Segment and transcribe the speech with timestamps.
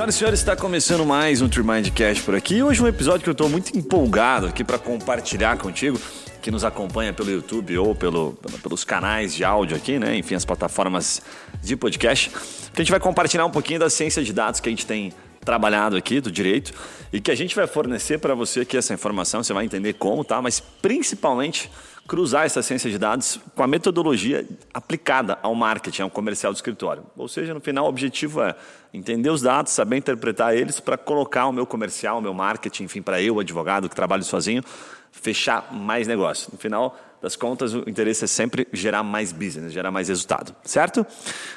[0.00, 2.62] Senhoras e senhores, está começando mais um Tremindcast por aqui.
[2.62, 6.00] Hoje um episódio que eu estou muito empolgado aqui para compartilhar contigo,
[6.40, 8.32] que nos acompanha pelo YouTube ou pelo,
[8.62, 10.16] pelos canais de áudio aqui, né?
[10.16, 11.20] Enfim, as plataformas
[11.62, 12.30] de podcast.
[12.72, 15.12] Que a gente vai compartilhar um pouquinho da ciência de dados que a gente tem
[15.44, 16.72] trabalhado aqui do direito
[17.12, 20.24] e que a gente vai fornecer para você aqui essa informação, você vai entender como,
[20.24, 20.40] tá?
[20.40, 21.70] Mas principalmente
[22.10, 27.04] cruzar essa ciência de dados com a metodologia aplicada ao marketing, ao comercial do escritório.
[27.16, 28.56] Ou seja, no final o objetivo é
[28.92, 33.00] entender os dados, saber interpretar eles para colocar o meu comercial, o meu marketing, enfim,
[33.00, 34.60] para eu, advogado que trabalho sozinho,
[35.12, 36.48] fechar mais negócio.
[36.50, 41.06] No final das contas, o interesse é sempre gerar mais business, gerar mais resultado, certo?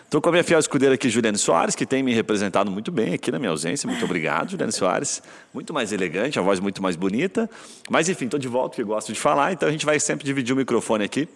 [0.03, 3.13] Estou com a minha fiel escudeira aqui, Juliane Soares, que tem me representado muito bem
[3.13, 3.87] aqui na minha ausência.
[3.87, 5.23] Muito obrigado, Juliane Soares.
[5.53, 7.49] Muito mais elegante, a voz muito mais bonita.
[7.89, 10.53] Mas enfim, estou de volta, que gosto de falar, então a gente vai sempre dividir
[10.53, 11.29] o microfone aqui.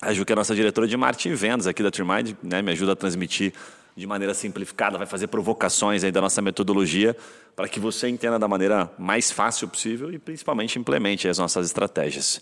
[0.00, 2.60] A Ju, que é a nossa diretora de marketing e vendas aqui da Trimind, né,
[2.62, 3.52] me ajuda a transmitir
[3.96, 7.16] de maneira simplificada, vai fazer provocações aí da nossa metodologia
[7.56, 12.40] para que você entenda da maneira mais fácil possível e principalmente implemente as nossas estratégias.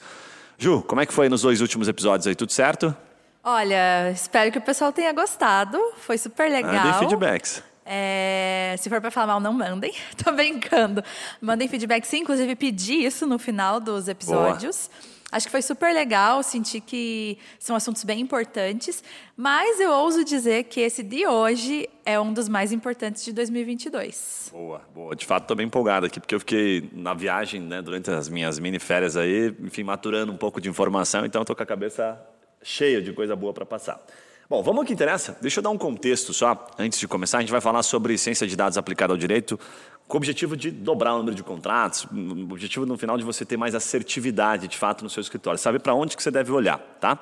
[0.59, 2.35] Ju, como é que foi nos dois últimos episódios aí?
[2.35, 2.97] Tudo certo?
[3.43, 5.79] Olha, espero que o pessoal tenha gostado.
[5.99, 6.73] Foi super legal.
[6.73, 7.63] Mandem feedbacks.
[7.85, 9.93] É, se for para falar mal, não mandem.
[10.23, 11.05] Tô brincando.
[11.41, 12.21] Mandem feedback sim.
[12.21, 14.89] Inclusive, pedi isso no final dos episódios.
[14.91, 15.14] Boa.
[15.35, 19.03] Acho que foi super legal, senti que são assuntos bem importantes,
[19.37, 24.51] mas eu ouso dizer que esse de hoje é um dos mais importantes de 2022.
[24.53, 25.17] Boa, boa.
[25.17, 28.61] De fato, estou bem empolgado aqui, porque eu fiquei na viagem, né, durante as minhas
[28.61, 32.17] mini férias aí, enfim, maturando um pouco de informação, então estou com a cabeça
[32.63, 34.01] cheia de coisa boa para passar.
[34.49, 35.37] Bom, vamos ao que interessa.
[35.41, 37.39] Deixa eu dar um contexto só, antes de começar.
[37.39, 39.59] A gente vai falar sobre ciência de dados aplicada ao direito,
[40.07, 43.45] com o objetivo de dobrar o número de contratos, o objetivo no final de você
[43.45, 46.79] ter mais assertividade de fato no seu escritório, saber para onde que você deve olhar,
[47.01, 47.19] tá?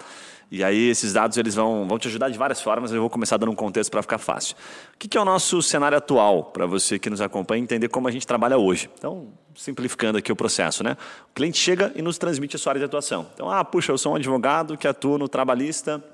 [0.50, 3.38] E aí esses dados eles vão, vão te ajudar de várias formas, eu vou começar
[3.38, 4.54] dando um contexto para ficar fácil.
[4.94, 8.06] O que, que é o nosso cenário atual, para você que nos acompanha entender como
[8.06, 8.90] a gente trabalha hoje?
[8.98, 10.96] Então, simplificando aqui o processo, né?
[11.30, 13.26] O cliente chega e nos transmite a sua área de atuação.
[13.32, 16.04] Então, ah, puxa, eu sou um advogado que atua no trabalhista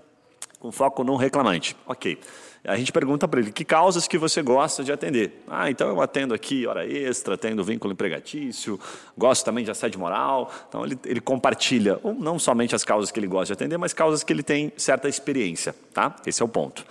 [0.60, 1.76] com foco no reclamante.
[1.86, 2.18] Ok.
[2.64, 5.42] A gente pergunta para ele que causas que você gosta de atender.
[5.48, 8.78] Ah, então eu atendo aqui hora extra, atendo vínculo empregatício,
[9.16, 10.52] gosto também de assédio moral.
[10.68, 14.22] Então ele, ele compartilha, não somente as causas que ele gosta de atender, mas causas
[14.22, 16.16] que ele tem certa experiência, tá?
[16.26, 16.84] Esse é o ponto.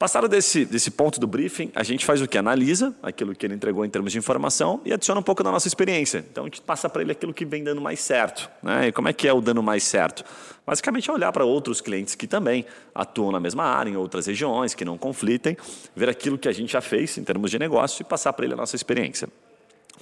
[0.00, 2.38] Passado desse, desse ponto do briefing, a gente faz o que?
[2.38, 5.68] Analisa aquilo que ele entregou em termos de informação e adiciona um pouco da nossa
[5.68, 6.24] experiência.
[6.32, 8.50] Então a gente passa para ele aquilo que vem dando mais certo.
[8.62, 8.88] Né?
[8.88, 10.24] E como é que é o dando mais certo?
[10.66, 14.72] Basicamente é olhar para outros clientes que também atuam na mesma área, em outras regiões,
[14.72, 15.54] que não conflitem,
[15.94, 18.54] ver aquilo que a gente já fez em termos de negócio e passar para ele
[18.54, 19.28] a nossa experiência.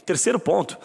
[0.07, 0.79] Terceiro ponto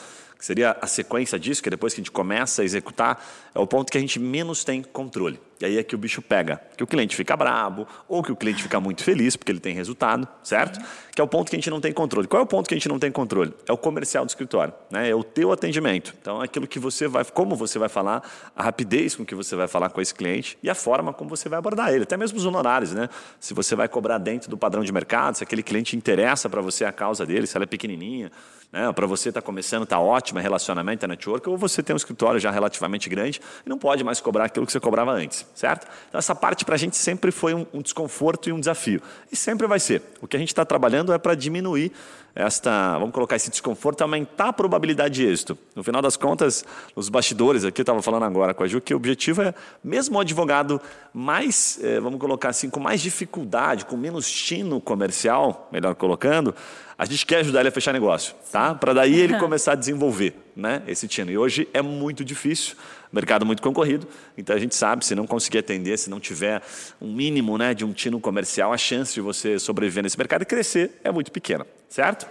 [0.43, 3.25] que seria a sequência disso, que depois que a gente começa a executar,
[3.55, 5.39] é o ponto que a gente menos tem controle.
[5.59, 8.35] E aí é que o bicho pega, que o cliente fica brabo, ou que o
[8.35, 10.79] cliente fica muito feliz porque ele tem resultado, certo?
[11.15, 12.27] Que é o ponto que a gente não tem controle.
[12.27, 13.53] Qual é o ponto que a gente não tem controle?
[13.67, 15.09] É o comercial do escritório, né?
[15.09, 16.13] É o teu atendimento.
[16.19, 18.23] Então, é aquilo que você vai, como você vai falar,
[18.55, 21.47] a rapidez com que você vai falar com esse cliente e a forma como você
[21.47, 23.09] vai abordar ele, até mesmo os honorários, né?
[23.39, 26.85] Se você vai cobrar dentro do padrão de mercado, se aquele cliente interessa para você
[26.85, 28.31] a causa dele, se ela é pequenininha,
[28.71, 28.91] né?
[28.91, 32.39] Para você está começando, está ótimo, é relacionamento, é network, ou você tem um escritório
[32.39, 35.87] já relativamente grande e não pode mais cobrar aquilo que você cobrava antes, certo?
[36.09, 39.01] Então, essa parte para a gente sempre foi um, um, desconforto e um desafio.
[39.31, 40.01] E sempre vai ser.
[40.21, 41.91] O que a gente está trabalhando é para diminuir
[42.35, 45.57] esta, vamos colocar esse desconforto, aumentar a probabilidade de êxito.
[45.75, 46.65] No final das contas,
[46.95, 49.53] os bastidores aqui, eu estava falando agora com a Ju, que o objetivo é,
[49.83, 50.81] mesmo o advogado
[51.13, 56.55] mais, eh, vamos colocar assim, com mais dificuldade, com menos tino comercial, melhor colocando,
[56.97, 58.75] a gente quer ajudar ele a fechar negócio, tá?
[58.75, 60.81] Para daí ele começar a desenvolver, né?
[60.87, 61.31] Esse tino.
[61.31, 62.75] E hoje é muito difícil,
[63.11, 66.61] mercado muito concorrido, então a gente sabe, se não conseguir atender, se não tiver
[66.99, 70.45] um mínimo, né, de um tino comercial, a chance de você sobreviver nesse mercado e
[70.45, 72.27] crescer é muito pequena, certo?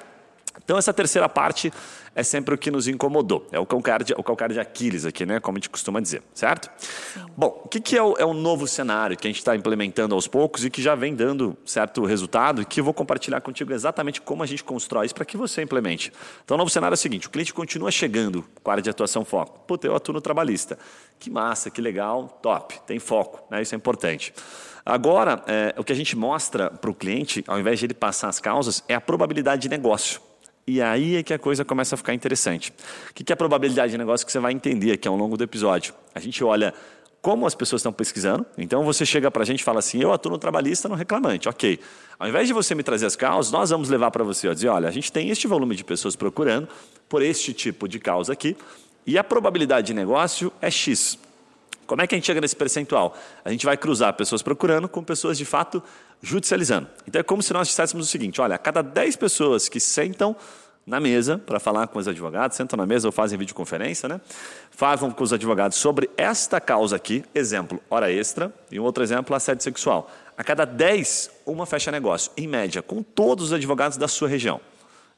[0.63, 1.73] Então, essa terceira parte
[2.15, 3.47] é sempre o que nos incomodou.
[3.51, 5.41] É o calcanhar de, o calcanhar de Aquiles aqui, né?
[5.41, 6.71] Como a gente costuma dizer, certo?
[6.79, 7.25] Sim.
[7.37, 10.15] Bom, o que, que é, o, é o novo cenário que a gente está implementando
[10.15, 13.73] aos poucos e que já vem dando certo resultado e que eu vou compartilhar contigo
[13.73, 16.13] exatamente como a gente constrói isso para que você implemente.
[16.45, 18.91] Então, o novo cenário é o seguinte: o cliente continua chegando com a área de
[18.91, 19.61] atuação foco.
[19.61, 20.79] Puta, eu atuo no trabalhista.
[21.19, 23.63] Que massa, que legal, top, tem foco, né?
[23.63, 24.35] Isso é importante.
[24.85, 28.29] Agora, é, o que a gente mostra para o cliente, ao invés de ele passar
[28.29, 30.21] as causas, é a probabilidade de negócio.
[30.67, 32.73] E aí é que a coisa começa a ficar interessante.
[33.11, 35.43] O que é a probabilidade de negócio que você vai entender aqui ao longo do
[35.43, 35.93] episódio?
[36.15, 36.73] A gente olha
[37.23, 38.45] como as pessoas estão pesquisando.
[38.59, 41.49] Então você chega para a gente e fala assim: eu atuo no trabalhista, no reclamante.
[41.49, 41.81] Ok.
[42.19, 44.69] Ao invés de você me trazer as causas, nós vamos levar para você, ó, dizer:
[44.69, 46.69] olha, a gente tem este volume de pessoas procurando
[47.09, 48.57] por este tipo de causa aqui,
[49.07, 51.19] e a probabilidade de negócio é X.
[51.87, 53.17] Como é que a gente chega nesse percentual?
[53.45, 55.83] A gente vai cruzar pessoas procurando com pessoas de fato
[56.23, 56.89] judicializando.
[57.07, 60.37] Então é como se nós disséssemos o seguinte: olha, a cada 10 pessoas que sentam
[60.87, 64.21] na mesa para falar com os advogados, sentam na mesa ou fazem videoconferência, né?
[64.71, 69.35] Falam com os advogados sobre esta causa aqui, exemplo, hora extra, e um outro exemplo,
[69.35, 70.11] assédio sexual.
[70.37, 74.61] A cada 10, uma fecha negócio, em média, com todos os advogados da sua região.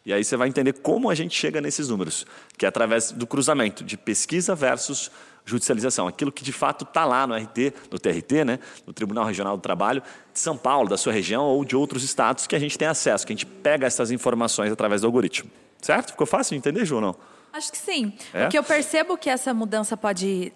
[0.04, 2.26] E aí você vai entender como a gente chega nesses números,
[2.58, 5.10] que é através do cruzamento de pesquisa versus
[5.44, 6.06] judicialização.
[6.06, 9.60] Aquilo que de fato está lá no RT, no TRT, né, no Tribunal Regional do
[9.60, 10.02] Trabalho
[10.32, 13.26] de São Paulo, da sua região ou de outros estados que a gente tem acesso,
[13.26, 15.50] que a gente pega essas informações através do algoritmo.
[15.80, 16.12] Certo?
[16.12, 17.14] Ficou fácil de entender, Ju, não?
[17.52, 18.12] Acho que sim.
[18.32, 18.46] É?
[18.46, 20.52] O que eu percebo que essa mudança pode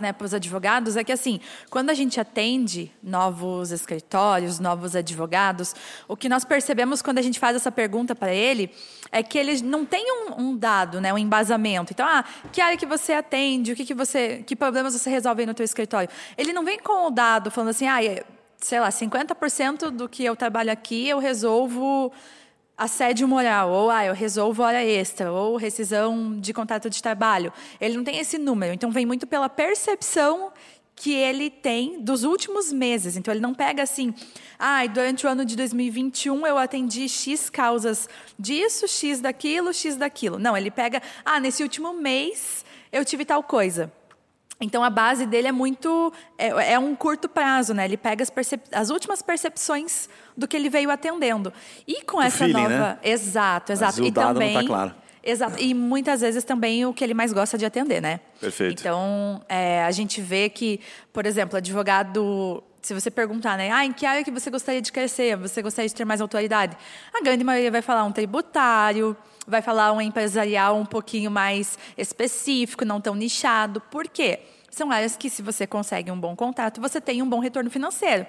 [0.00, 5.74] né, para os advogados é que, assim, quando a gente atende novos escritórios, novos advogados,
[6.08, 8.70] o que nós percebemos quando a gente faz essa pergunta para ele
[9.12, 11.92] é que eles não têm um, um, dado, né, um embasamento.
[11.92, 15.46] Então, ah, que área que você atende, o que, que você, que problemas você resolve
[15.46, 16.08] no teu escritório?
[16.36, 17.98] Ele não vem com o dado falando assim, ah,
[18.58, 22.12] sei lá, 50% do que eu trabalho aqui eu resolvo
[22.80, 27.52] assédio moral, ou ah, eu resolvo hora extra, ou rescisão de contrato de trabalho.
[27.78, 30.50] Ele não tem esse número, então vem muito pela percepção
[30.96, 33.18] que ele tem dos últimos meses.
[33.18, 34.14] Então ele não pega assim,
[34.58, 40.38] ah, durante o ano de 2021 eu atendi X causas disso, X daquilo, X daquilo.
[40.38, 43.92] Não, ele pega, ah, nesse último mês eu tive tal coisa.
[44.60, 47.84] Então a base dele é muito é, é um curto prazo, né?
[47.86, 48.32] Ele pega as,
[48.72, 51.52] as, últimas percepções do que ele veio atendendo.
[51.86, 52.98] E com essa feeling, nova, né?
[53.02, 53.98] exato, exato.
[53.98, 54.94] Mas o e também não tá claro.
[55.22, 55.56] Exato.
[55.58, 58.20] E muitas vezes também o que ele mais gosta de atender, né?
[58.40, 58.80] Perfeito.
[58.80, 60.80] Então, é, a gente vê que,
[61.12, 64.90] por exemplo, advogado se você perguntar, né, ah, em que área que você gostaria de
[64.90, 66.76] crescer, você gostaria de ter mais autoridade,
[67.12, 69.14] a grande maioria vai falar um tributário,
[69.50, 73.80] vai falar um empresarial um pouquinho mais específico, não tão nichado.
[73.80, 74.40] Por quê?
[74.70, 78.24] São áreas que, se você consegue um bom contato, você tem um bom retorno financeiro.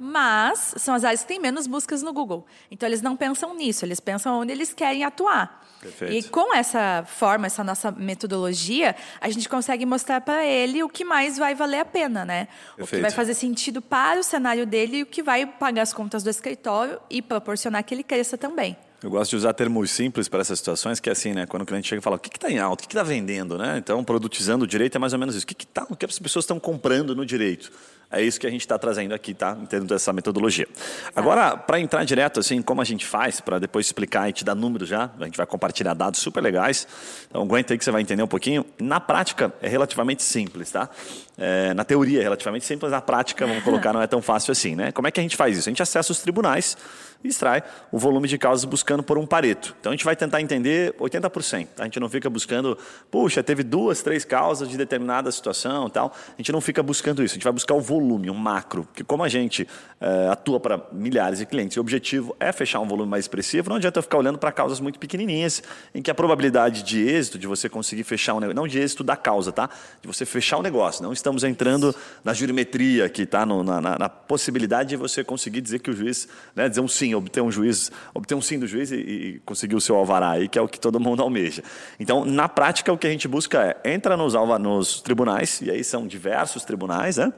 [0.00, 2.46] Mas são as áreas que têm menos buscas no Google.
[2.70, 5.62] Então, eles não pensam nisso, eles pensam onde eles querem atuar.
[5.82, 6.14] Perfeito.
[6.14, 11.04] E com essa forma, essa nossa metodologia, a gente consegue mostrar para ele o que
[11.04, 12.48] mais vai valer a pena, né?
[12.74, 12.82] Perfeito.
[12.84, 15.92] O que vai fazer sentido para o cenário dele e o que vai pagar as
[15.92, 18.76] contas do escritório e proporcionar que ele cresça também.
[19.02, 21.44] Eu gosto de usar termos simples para essas situações, que é assim, né?
[21.46, 23.58] Quando o cliente chega e fala, o que está em alta, o que está vendendo,
[23.58, 23.78] né?
[23.78, 25.44] Então, produtizando o direito é mais ou menos isso.
[25.44, 27.72] O que, que, tá, o que as pessoas estão comprando no direito?
[28.12, 29.56] É isso que a gente está trazendo aqui, tá?
[29.68, 30.68] Termos dessa metodologia.
[31.16, 34.54] Agora, para entrar direto, assim, como a gente faz, para depois explicar e te dar
[34.54, 36.86] números já, a gente vai compartilhar dados super legais.
[37.28, 38.66] Então, aguenta aí que você vai entender um pouquinho.
[38.78, 40.90] Na prática, é relativamente simples, tá?
[41.38, 44.76] É, na teoria é relativamente simples, na prática, vamos colocar, não é tão fácil assim,
[44.76, 44.92] né?
[44.92, 45.68] Como é que a gente faz isso?
[45.68, 46.76] A gente acessa os tribunais
[47.24, 49.74] e extrai o volume de causas buscando por um pareto.
[49.80, 51.68] Então a gente vai tentar entender 80%.
[51.76, 51.82] Tá?
[51.82, 52.76] A gente não fica buscando,
[53.10, 56.12] puxa, teve duas, três causas de determinada situação tal.
[56.28, 57.34] A gente não fica buscando isso.
[57.34, 58.84] A gente vai buscar o volume, um macro.
[58.84, 59.66] Porque como a gente
[60.00, 63.76] é, atua para milhares de clientes o objetivo é fechar um volume mais expressivo, não
[63.76, 65.62] adianta ficar olhando para causas muito pequenininhas,
[65.94, 69.04] em que a probabilidade de êxito, de você conseguir fechar um negócio, não de êxito
[69.04, 69.70] da causa, tá?
[70.00, 71.02] De você fechar o um negócio.
[71.04, 71.94] Não estamos entrando
[72.24, 73.46] na jurimetria aqui, tá?
[73.46, 76.88] No, na, na, na, possibilidade de você conseguir dizer que o juiz, né, dizer um
[76.88, 80.30] sim, obter um juiz, obter um sim do juiz e, e conseguir o seu alvará
[80.30, 81.62] aí, que é o que todo mundo almeja.
[82.00, 85.84] Então, na prática, o que a gente busca é entra nos, nos tribunais, e aí
[85.84, 87.32] são diversos tribunais, né?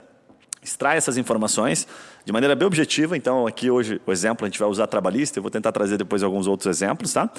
[0.65, 1.87] Extrai essas informações
[2.25, 3.17] de maneira bem objetiva.
[3.17, 6.23] Então, aqui hoje, o exemplo, a gente vai usar trabalhista, eu vou tentar trazer depois
[6.23, 7.31] alguns outros exemplos, tá?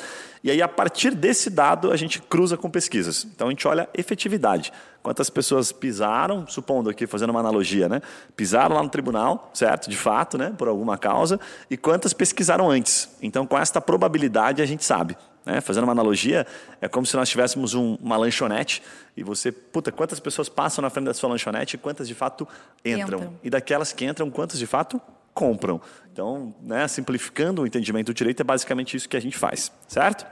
[0.44, 3.26] E aí, a partir desse dado, a gente cruza com pesquisas.
[3.36, 4.72] Então, a gente olha efetividade.
[5.02, 8.02] Quantas pessoas pisaram, supondo aqui, fazendo uma analogia, né?
[8.36, 9.90] Pisaram lá no tribunal, certo?
[9.90, 10.54] De fato, né?
[10.58, 11.40] Por alguma causa.
[11.70, 13.10] E quantas pesquisaram antes.
[13.22, 15.18] Então, com esta probabilidade, a gente sabe.
[15.46, 15.62] Né?
[15.62, 16.46] Fazendo uma analogia,
[16.82, 18.82] é como se nós tivéssemos um, uma lanchonete
[19.16, 22.48] e você, puta, quantas pessoas passam na frente da sua lanchonete e quantas de fato
[22.84, 23.20] entram?
[23.20, 23.40] entram.
[23.44, 25.00] E daquelas que entram, quantas de fato
[25.34, 25.80] compram?
[26.12, 30.26] Então, né, simplificando o entendimento do direito, é basicamente isso que a gente faz, certo?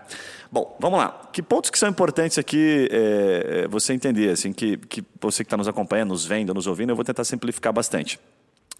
[0.51, 1.29] Bom, vamos lá.
[1.32, 5.58] Que pontos que são importantes aqui é, você entender, assim, que, que você que está
[5.58, 8.20] nos acompanhando, nos vendo, nos ouvindo, eu vou tentar simplificar bastante.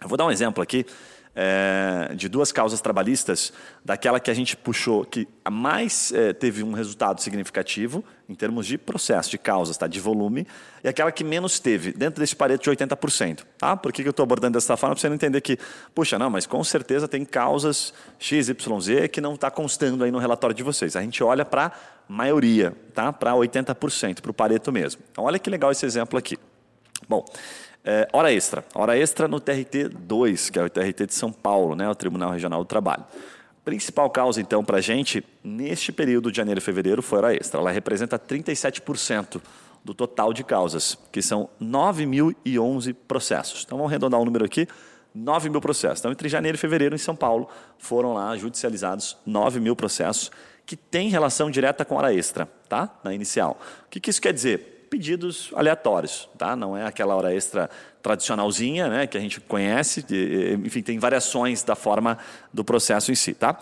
[0.00, 0.84] Eu vou dar um exemplo aqui
[1.34, 3.52] é, de duas causas trabalhistas,
[3.84, 8.66] daquela que a gente puxou, que a mais é, teve um resultado significativo em termos
[8.66, 9.86] de processo, de causas, tá?
[9.86, 10.46] de volume,
[10.82, 13.44] e aquela que menos teve, dentro desse pareto de 80%.
[13.58, 13.76] Tá?
[13.76, 14.94] Por que, que eu estou abordando dessa forma?
[14.94, 15.58] Para você não entender que,
[15.94, 20.54] puxa, não, mas com certeza tem causas XYZ que não está constando aí no relatório
[20.54, 20.96] de vocês.
[20.96, 21.72] A gente olha para a
[22.08, 23.12] maioria, tá?
[23.12, 25.02] para 80%, para o pareto mesmo.
[25.10, 26.38] Então, olha que legal esse exemplo aqui.
[27.06, 27.24] Bom,
[27.84, 28.64] é, hora extra.
[28.74, 32.30] Hora extra no TRT 2, que é o TRT de São Paulo, né, o Tribunal
[32.30, 33.04] Regional do Trabalho.
[33.64, 37.60] Principal causa, então, para a gente, neste período de janeiro e fevereiro, foi hora extra.
[37.60, 39.40] Ela representa 37%
[39.84, 43.64] do total de causas, que são 9.011 processos.
[43.64, 44.66] Então vamos arredondar o um número aqui,
[45.14, 46.00] 9 mil processos.
[46.00, 47.48] Então, entre janeiro e fevereiro, em São Paulo,
[47.78, 50.30] foram lá judicializados 9 mil processos
[50.66, 52.98] que têm relação direta com hora extra, tá?
[53.04, 53.60] Na inicial.
[53.86, 54.73] O que, que isso quer dizer?
[54.94, 56.54] Pedidos aleatórios, tá?
[56.54, 57.68] Não é aquela hora extra
[58.00, 60.06] tradicionalzinha, né, que a gente conhece,
[60.64, 62.16] enfim, tem variações da forma
[62.52, 63.58] do processo em si, tá?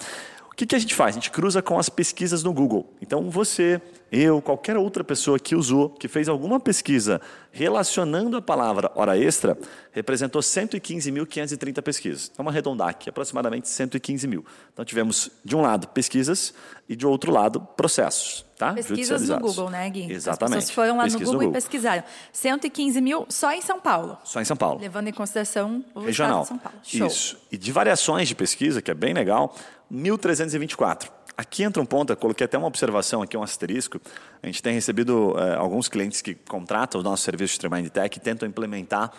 [0.50, 1.16] O que, que a gente faz?
[1.16, 2.92] A gente cruza com as pesquisas no Google.
[3.00, 3.80] Então, você,
[4.12, 7.18] eu, qualquer outra pessoa que usou, que fez alguma pesquisa
[7.50, 9.56] relacionando a palavra hora extra,
[9.90, 12.30] representou 115.530 pesquisas.
[12.36, 14.44] Vamos arredondar aqui, aproximadamente 115 mil.
[14.70, 16.52] Então, tivemos, de um lado, pesquisas
[16.86, 18.44] e, de outro lado, processos.
[18.58, 18.74] Tá?
[18.74, 20.12] Pesquisas no Google, né, Gui?
[20.12, 20.58] Exatamente.
[20.58, 22.04] As pessoas foram lá no Google, no Google, e pesquisaram.
[22.32, 24.18] 115 mil só em São Paulo.
[24.24, 24.78] Só em São Paulo.
[24.78, 26.42] Levando em consideração o Regional.
[26.42, 26.78] estado de São Paulo.
[26.82, 27.06] Show.
[27.06, 27.38] Isso.
[27.50, 29.56] E de variações de pesquisa, que é bem legal,
[29.90, 31.10] 1.324.
[31.36, 34.00] Aqui entra um ponto, eu coloquei até uma observação aqui, um asterisco.
[34.42, 38.16] A gente tem recebido é, alguns clientes que contratam o nosso serviço de Tremind Tech
[38.16, 39.10] e tentam implementar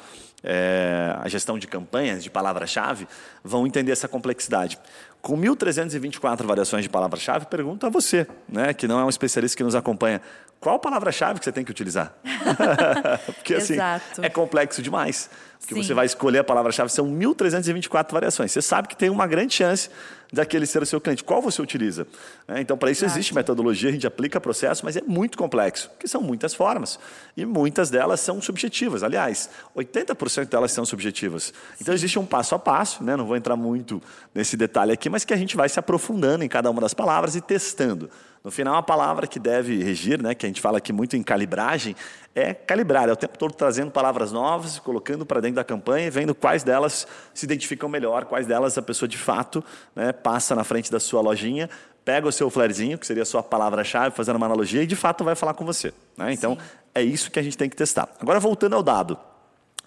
[0.43, 3.07] é, a gestão de campanhas, de palavra-chave,
[3.43, 4.77] vão entender essa complexidade.
[5.21, 9.63] Com 1.324 variações de palavra-chave, pergunto a você, né, que não é um especialista que
[9.63, 10.21] nos acompanha,
[10.59, 12.13] qual palavra-chave que você tem que utilizar?
[13.35, 13.75] Porque assim,
[14.21, 15.29] é complexo demais.
[15.59, 15.83] Porque Sim.
[15.83, 18.51] você vai escolher a palavra-chave, são 1.324 variações.
[18.51, 19.89] Você sabe que tem uma grande chance
[20.33, 21.23] daquele ser o seu cliente.
[21.23, 22.07] Qual você utiliza?
[22.47, 23.19] É, então, para isso Exato.
[23.19, 26.99] existe metodologia, a gente aplica processo, mas é muito complexo, porque são muitas formas.
[27.37, 29.03] E muitas delas são subjetivas.
[29.03, 31.53] Aliás, 80% delas são subjetivas.
[31.79, 33.15] Então, existe um passo a passo, né?
[33.15, 34.01] não vou entrar muito
[34.33, 37.35] nesse detalhe aqui, mas que a gente vai se aprofundando em cada uma das palavras
[37.35, 38.09] e testando.
[38.43, 41.23] No final, a palavra que deve regir, né, que a gente fala aqui muito em
[41.23, 41.95] calibragem,
[42.35, 43.07] é calibrar.
[43.07, 46.61] É o tempo todo trazendo palavras novas, colocando para dentro da campanha e vendo quais
[46.61, 49.63] delas se identificam melhor, quais delas a pessoa de fato
[49.95, 51.69] né, passa na frente da sua lojinha,
[52.03, 55.23] pega o seu flarezinho, que seria a sua palavra-chave, fazendo uma analogia, e de fato
[55.23, 55.93] vai falar com você.
[56.17, 56.33] Né?
[56.33, 56.61] Então, Sim.
[56.95, 58.09] é isso que a gente tem que testar.
[58.19, 59.17] Agora, voltando ao dado.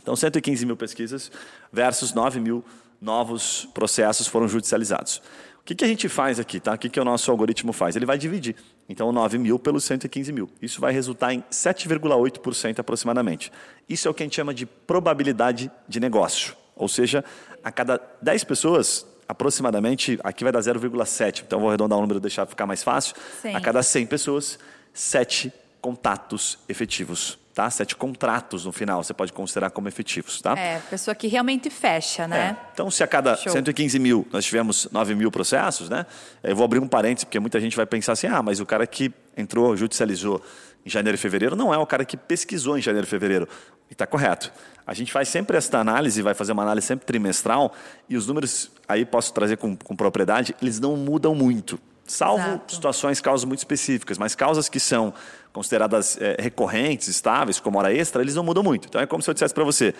[0.00, 1.30] Então, 115 mil pesquisas
[1.70, 2.64] versus 9 mil
[3.02, 5.20] novos processos foram judicializados.
[5.66, 6.60] O que, que a gente faz aqui?
[6.60, 6.74] Tá?
[6.74, 7.96] O que, que o nosso algoritmo faz?
[7.96, 8.54] Ele vai dividir.
[8.88, 10.48] Então, 9 mil pelos 115 mil.
[10.62, 13.50] Isso vai resultar em 7,8% aproximadamente.
[13.88, 16.54] Isso é o que a gente chama de probabilidade de negócio.
[16.76, 17.24] Ou seja,
[17.64, 21.42] a cada 10 pessoas, aproximadamente, aqui vai dar 0,7.
[21.44, 23.16] Então, vou arredondar o número, deixar ficar mais fácil.
[23.42, 23.52] Sim.
[23.52, 24.60] A cada 100 pessoas,
[24.94, 27.38] 7 contatos efetivos.
[27.54, 27.70] Tá?
[27.70, 30.42] Sete contratos no final, você pode considerar como efetivos.
[30.42, 30.58] Tá?
[30.58, 32.54] É, pessoa que realmente fecha, né?
[32.60, 32.70] É.
[32.74, 33.50] Então, se a cada Show.
[33.50, 36.04] 115 mil nós tivemos 9 mil processos, né?
[36.42, 38.86] Eu vou abrir um parênteses, porque muita gente vai pensar assim: ah, mas o cara
[38.86, 40.42] que entrou, judicializou
[40.84, 43.48] em janeiro e fevereiro não é o cara que pesquisou em janeiro e fevereiro.
[43.88, 44.52] E está correto.
[44.86, 47.72] A gente faz sempre esta análise, vai fazer uma análise sempre trimestral,
[48.08, 51.80] e os números, aí posso trazer com, com propriedade, eles não mudam muito.
[52.06, 52.74] Salvo Exato.
[52.74, 55.12] situações, causas muito específicas, mas causas que são
[55.52, 58.86] consideradas é, recorrentes, estáveis, como hora extra, eles não mudam muito.
[58.88, 59.94] Então é como se eu dissesse para você: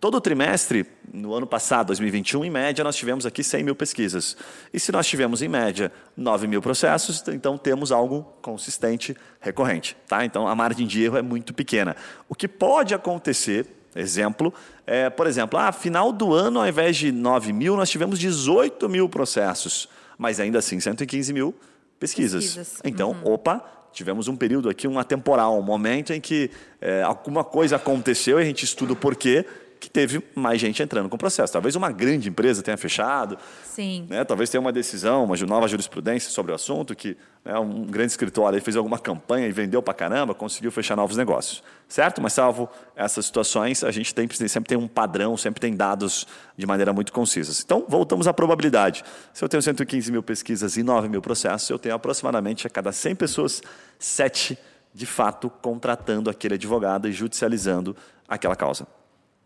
[0.00, 4.36] todo trimestre, no ano passado, 2021, em média, nós tivemos aqui 100 mil pesquisas.
[4.72, 9.96] E se nós tivemos, em média, 9 mil processos, então temos algo consistente, recorrente.
[10.06, 10.24] Tá?
[10.24, 11.96] Então a margem de erro é muito pequena.
[12.28, 14.52] O que pode acontecer, exemplo,
[14.86, 18.88] é, por exemplo, ah, final do ano, ao invés de 9 mil, nós tivemos 18
[18.88, 21.54] mil processos, mas ainda assim 115 mil
[21.98, 22.44] pesquisas.
[22.44, 22.80] Pesquisas.
[22.84, 27.76] Então, opa, tivemos um período aqui, um atemporal, um momento em que é, alguma coisa
[27.76, 29.46] aconteceu e a gente estuda o porquê
[29.78, 31.52] que teve mais gente entrando com o processo.
[31.52, 34.06] Talvez uma grande empresa tenha fechado, Sim.
[34.08, 34.24] né?
[34.24, 38.60] talvez tenha uma decisão, uma nova jurisprudência sobre o assunto, que né, um grande escritório
[38.60, 41.62] fez alguma campanha e vendeu para caramba, conseguiu fechar novos negócios.
[41.88, 42.20] Certo?
[42.20, 46.66] Mas salvo essas situações, a gente tem, sempre tem um padrão, sempre tem dados de
[46.66, 47.52] maneira muito concisa.
[47.64, 49.04] Então, voltamos à probabilidade.
[49.32, 52.92] Se eu tenho 115 mil pesquisas e 9 mil processos, eu tenho aproximadamente a cada
[52.92, 53.62] 100 pessoas,
[53.98, 54.58] 7
[54.92, 57.96] de fato contratando aquele advogado e judicializando
[58.28, 58.86] aquela causa.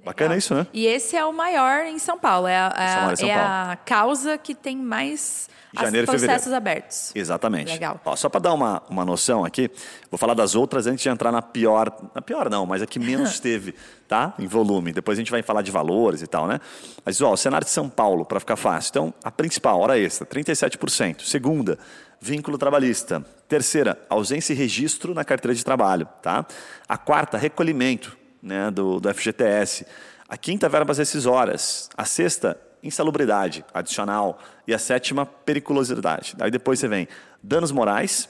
[0.04, 0.66] Bacana isso, né?
[0.72, 2.48] E esse é o maior em São Paulo.
[2.48, 3.70] É a, é em São é Paulo.
[3.72, 6.56] a causa que tem mais Janeiro processos fevereiro.
[6.56, 7.12] abertos.
[7.14, 7.72] Exatamente.
[7.72, 8.00] Legal.
[8.04, 9.70] Ó, só para dar uma, uma noção aqui,
[10.10, 11.90] vou falar das outras antes de entrar na pior.
[12.14, 13.74] Na pior não, mas a que menos teve,
[14.06, 14.34] tá?
[14.38, 14.92] Em volume.
[14.92, 16.60] Depois a gente vai falar de valores e tal, né?
[17.04, 18.90] Mas, ó, o cenário de São Paulo, para ficar fácil.
[18.90, 21.22] Então, a principal, hora extra, 37%.
[21.22, 21.78] Segunda,
[22.20, 23.24] vínculo trabalhista.
[23.48, 26.44] Terceira, ausência e registro na carteira de trabalho, tá?
[26.88, 29.86] A quarta, recolhimento né, do, do FGTS.
[30.28, 31.88] A quinta, verbas rescisórias.
[31.96, 34.38] A sexta, insalubridade adicional.
[34.66, 36.34] E a sétima, periculosidade.
[36.40, 37.06] Aí depois você vem
[37.42, 38.28] danos morais,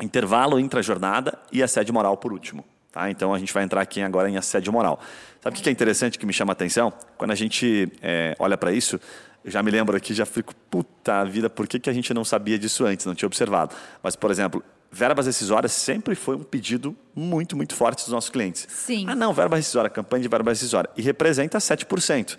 [0.00, 2.64] intervalo intra-jornada e assédio moral por último.
[2.92, 3.08] Tá?
[3.08, 5.00] Então a gente vai entrar aqui agora em assédio moral.
[5.40, 6.92] Sabe o que é interessante que me chama a atenção?
[7.16, 9.00] Quando a gente é, olha para isso,
[9.44, 12.24] eu já me lembro aqui, já fico, puta vida, por que, que a gente não
[12.24, 13.74] sabia disso antes, não tinha observado?
[14.02, 18.66] Mas, por exemplo, verbas rescisórias sempre foi um pedido muito, muito forte dos nossos clientes.
[18.70, 19.06] Sim.
[19.08, 20.90] Ah, não, verba rescisória, campanha de verba rescisória.
[20.96, 22.36] E representa 7%.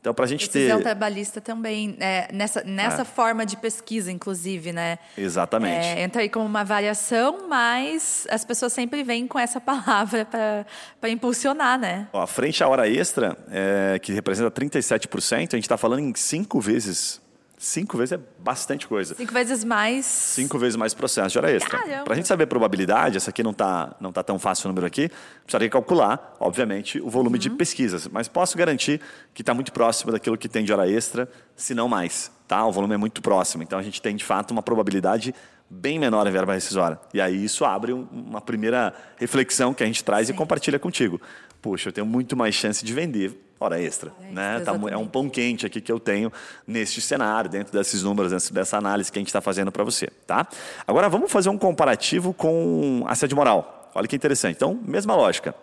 [0.00, 0.82] Então, para a gente Decisão ter.
[0.82, 3.04] trabalhista também, é, nessa, nessa É.
[3.04, 4.98] forma de pesquisa, inclusive, né?
[5.16, 5.86] Exatamente.
[5.86, 10.24] É, entra aí como uma variação, mas as pessoas sempre vêm com essa palavra
[11.00, 12.08] para impulsionar, né?
[12.12, 16.60] Ó, frente à hora extra, é, que representa 37%, a gente está falando em cinco
[16.60, 17.20] vezes.
[17.64, 19.14] Cinco vezes é bastante coisa.
[19.14, 20.04] Cinco vezes mais.
[20.04, 21.78] Cinco vezes mais processo de hora extra.
[21.78, 22.02] Caramba.
[22.02, 24.68] Para a gente saber a probabilidade, essa aqui não está não tá tão fácil o
[24.70, 25.08] número aqui,
[25.44, 27.40] precisaria calcular, obviamente, o volume Uhum.
[27.40, 28.08] de pesquisas.
[28.08, 29.00] Mas posso garantir
[29.32, 32.32] que está muito próximo daquilo que tem de hora extra, se não mais.
[32.48, 32.66] Tá?
[32.66, 33.62] O volume é muito próximo.
[33.62, 35.32] Então a gente tem, de fato, uma probabilidade
[35.70, 36.98] bem menor em verba rescisória.
[37.14, 41.18] E aí isso abre um- uma primeira reflexão que a gente traz e compartilha contigo.
[41.62, 44.10] Puxa, eu tenho muito mais chance de vender hora extra.
[44.10, 44.60] extra, né?
[44.60, 46.32] Tá é um pão quente aqui que eu tenho
[46.66, 50.08] neste cenário, dentro desses números, dentro dessa análise que a gente está fazendo para você.
[50.26, 50.46] Tá?
[50.86, 53.90] Agora vamos fazer um comparativo com assédio moral.
[53.94, 54.56] Olha que interessante.
[54.56, 55.54] Então, mesma lógica.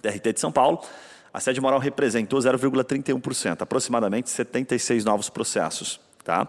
[0.00, 0.80] TRT de São Paulo,
[1.32, 6.00] assédio moral representou 0,31%, aproximadamente 76 novos processos.
[6.22, 6.48] Tá?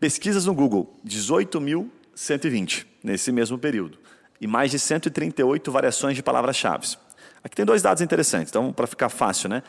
[0.00, 3.98] Pesquisas no Google, 18.120 nesse mesmo período.
[4.40, 6.96] E mais de 138 variações de palavras-chave.
[7.46, 9.62] Aqui tem dois dados interessantes, então, para ficar fácil, né?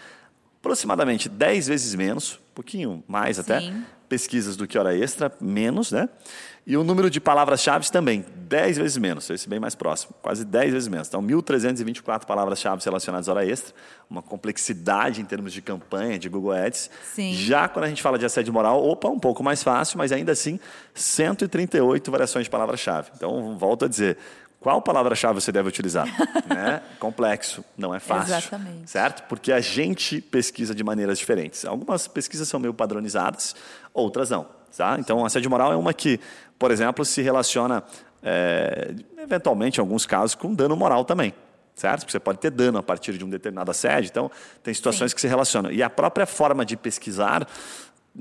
[0.60, 3.86] Aproximadamente 10 vezes menos, um pouquinho mais até, Sim.
[4.10, 6.10] pesquisas do que hora extra, menos, né?
[6.66, 10.74] E o número de palavras-chave também, 10 vezes menos, esse bem mais próximo, quase 10
[10.74, 11.08] vezes menos.
[11.08, 13.76] Então, 1.324 palavras-chave relacionadas à hora extra,
[14.10, 16.90] uma complexidade em termos de campanha, de Google Ads.
[17.14, 17.32] Sim.
[17.36, 20.32] Já quando a gente fala de assédio moral, opa, um pouco mais fácil, mas ainda
[20.32, 20.60] assim,
[20.96, 23.12] 138 variações de palavra-chave.
[23.16, 24.18] Então, volto a dizer,
[24.60, 26.08] qual palavra-chave você deve utilizar?
[26.48, 26.82] né?
[27.00, 28.36] Complexo, não é fácil.
[28.36, 28.90] Exatamente.
[28.90, 29.24] Certo?
[29.28, 31.64] Porque a gente pesquisa de maneiras diferentes.
[31.64, 33.56] Algumas pesquisas são meio padronizadas,
[33.94, 34.48] outras não.
[34.76, 34.98] Tá?
[35.00, 36.20] Então, assédio moral é uma que,
[36.60, 37.84] por exemplo, se relaciona,
[38.22, 41.34] é, eventualmente, em alguns casos, com dano moral também.
[41.76, 42.00] Certo?
[42.00, 44.10] Porque você pode ter dano a partir de um determinado assédio.
[44.10, 44.32] Então,
[44.64, 45.16] tem situações Sim.
[45.16, 45.72] que se relacionam.
[45.72, 47.48] E a própria forma de pesquisar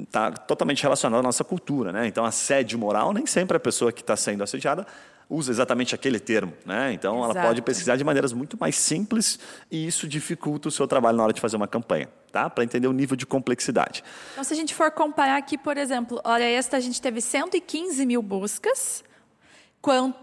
[0.03, 1.93] está totalmente relacionada à nossa cultura.
[1.93, 2.07] Né?
[2.07, 4.87] Então, assédio moral, nem sempre a pessoa que está sendo assediada
[5.29, 6.53] usa exatamente aquele termo.
[6.65, 6.93] Né?
[6.93, 7.47] Então, ela Exato.
[7.49, 9.39] pode pesquisar de maneiras muito mais simples
[9.71, 12.49] e isso dificulta o seu trabalho na hora de fazer uma campanha, tá?
[12.49, 14.05] Para entender o nível de complexidade.
[14.33, 18.07] Então, se a gente for comparar aqui, por exemplo, hora extra, a gente teve 115
[18.07, 19.03] mil buscas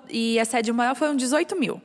[0.10, 1.82] e assédio moral foram 18 mil.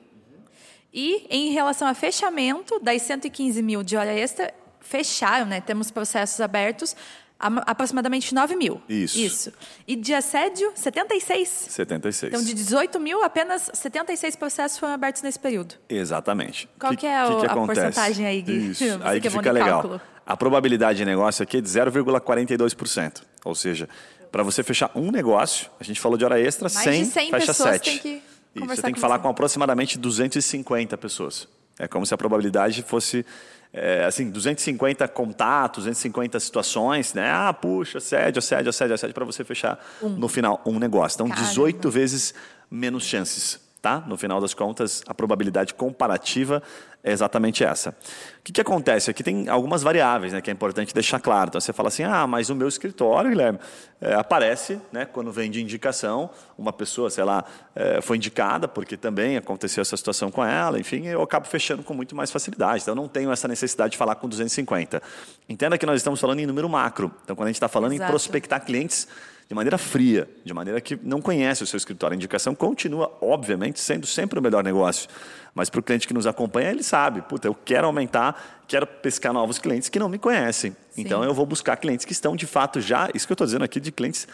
[0.92, 5.60] E em relação a fechamento, das 115 mil de hora extra, fecharam, né?
[5.60, 6.96] Temos processos abertos, a-
[7.38, 8.82] aproximadamente 9 mil.
[8.88, 9.18] Isso.
[9.18, 9.52] Isso.
[9.86, 11.48] E de assédio, 76.
[11.70, 12.32] 76.
[12.32, 15.76] Então, de 18 mil, apenas 76 processos foram abertos nesse período.
[15.88, 16.68] Exatamente.
[16.78, 18.70] Qual que é o- a porcentagem aí, Gui?
[18.70, 18.84] Isso.
[19.04, 19.80] Aí que que é fica legal.
[19.82, 20.00] cálculo.
[20.26, 23.22] A probabilidade de negócio aqui é de 0,42%.
[23.44, 23.88] Ou seja,
[24.30, 27.30] para você fechar um negócio, a gente falou de hora extra, Mais 100, de 100
[27.30, 27.84] fecha pessoas 7.
[27.90, 28.22] têm que
[28.54, 29.22] Isso, você tem que falar você.
[29.22, 31.48] com aproximadamente 250 pessoas.
[31.78, 33.24] É como se a probabilidade fosse,
[33.72, 37.30] é, assim, 250 contatos, 250 situações, né?
[37.30, 41.16] Ah, puxa, assédio, assédio, assédio, assédio, para você fechar no final um negócio.
[41.16, 41.48] Então, Caramba.
[41.48, 42.34] 18 vezes
[42.70, 44.02] menos chances, tá?
[44.06, 46.62] No final das contas, a probabilidade comparativa
[47.02, 47.90] é exatamente essa.
[47.90, 47.94] O
[48.42, 49.10] que, que acontece?
[49.10, 51.48] Aqui tem algumas variáveis né, que é importante deixar claro.
[51.48, 53.58] Então, você fala assim, ah, mas o meu escritório, Guilherme,
[54.00, 58.96] é, aparece, né, quando vem de indicação, uma pessoa, sei lá, é, foi indicada, porque
[58.96, 62.82] também aconteceu essa situação com ela, enfim, eu acabo fechando com muito mais facilidade.
[62.82, 65.00] Então, eu não tenho essa necessidade de falar com 250.
[65.48, 67.12] Entenda que nós estamos falando em número macro.
[67.22, 68.10] Então, quando a gente está falando Exato.
[68.10, 69.06] em prospectar clientes
[69.48, 72.14] de maneira fria, de maneira que não conhece o seu escritório.
[72.14, 75.08] A indicação continua, obviamente, sendo sempre o melhor negócio.
[75.54, 79.32] Mas para o cliente que nos acompanha, ele sabe, puta, eu quero aumentar, quero pescar
[79.32, 80.76] novos clientes que não me conhecem.
[80.90, 81.00] Sim.
[81.00, 83.64] Então eu vou buscar clientes que estão de fato já, isso que eu estou dizendo
[83.64, 84.28] aqui, de clientes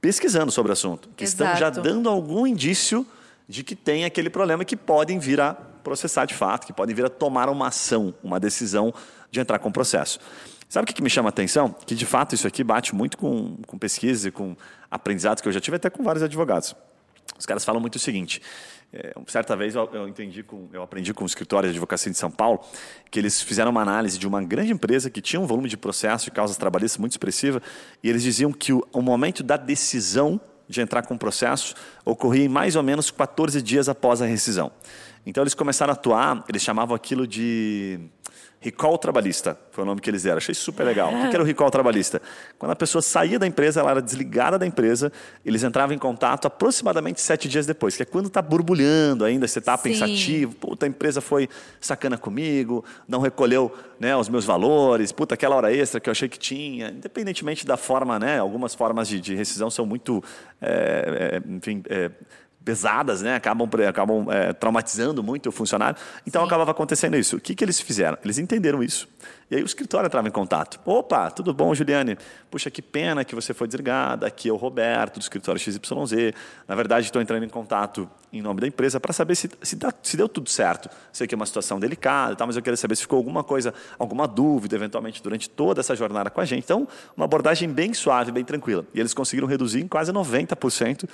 [0.00, 1.82] pesquisando sobre o assunto, que estão já Exato.
[1.82, 3.04] dando algum indício
[3.48, 6.94] de que tem aquele problema e que podem vir a processar de fato, que podem
[6.94, 8.94] vir a tomar uma ação, uma decisão
[9.30, 10.20] de entrar com o processo.
[10.70, 11.74] Sabe o que, que me chama a atenção?
[11.84, 14.56] Que de fato isso aqui bate muito com, com pesquisas e com
[14.88, 16.76] aprendizados que eu já tive até com vários advogados.
[17.36, 18.40] Os caras falam muito o seguinte.
[18.92, 22.16] é, certa vez eu, eu entendi com, eu aprendi com o escritório de advocacia de
[22.16, 22.60] São Paulo
[23.10, 26.26] que eles fizeram uma análise de uma grande empresa que tinha um volume de processo
[26.26, 27.60] de causas trabalhistas muito expressiva
[28.00, 32.44] e eles diziam que o, o momento da decisão de entrar com o processo ocorria
[32.44, 34.70] em mais ou menos 14 dias após a rescisão.
[35.24, 38.00] Então eles começaram a atuar, eles chamavam aquilo de
[38.60, 40.36] recall trabalhista, foi o nome que eles deram.
[40.36, 41.08] Achei super legal.
[41.08, 42.20] O que era o recall trabalhista?
[42.58, 45.10] Quando a pessoa saía da empresa, ela era desligada da empresa,
[45.44, 49.60] eles entravam em contato aproximadamente sete dias depois, que é quando está borbulhando ainda, você
[49.60, 51.48] está pensativo, puta, a empresa foi
[51.80, 56.28] sacana comigo, não recolheu né, os meus valores, puta, aquela hora extra que eu achei
[56.28, 60.22] que tinha, independentemente da forma, né, algumas formas de, de rescisão são muito,
[60.60, 62.10] é, é, enfim, é,
[62.64, 63.34] pesadas, né?
[63.34, 65.98] Acabam, acabam é, traumatizando muito o funcionário.
[66.26, 66.48] Então Sim.
[66.48, 67.36] acabava acontecendo isso.
[67.36, 68.18] O que, que eles fizeram?
[68.22, 69.08] Eles entenderam isso.
[69.50, 70.78] E aí o escritório entrava em contato.
[70.84, 72.16] Opa, tudo bom, Juliane?
[72.50, 74.26] Puxa, que pena que você foi desligada.
[74.26, 76.34] Aqui é o Roberto, do escritório XYZ.
[76.68, 79.92] Na verdade, estou entrando em contato em nome da empresa para saber se, se, dá,
[80.02, 80.88] se, deu tudo certo.
[81.12, 83.74] Sei que é uma situação delicada, tá, mas eu queria saber se ficou alguma coisa,
[83.98, 86.62] alguma dúvida, eventualmente, durante toda essa jornada com a gente.
[86.62, 88.84] Então, uma abordagem bem suave, bem tranquila.
[88.94, 91.08] E eles conseguiram reduzir em quase 90%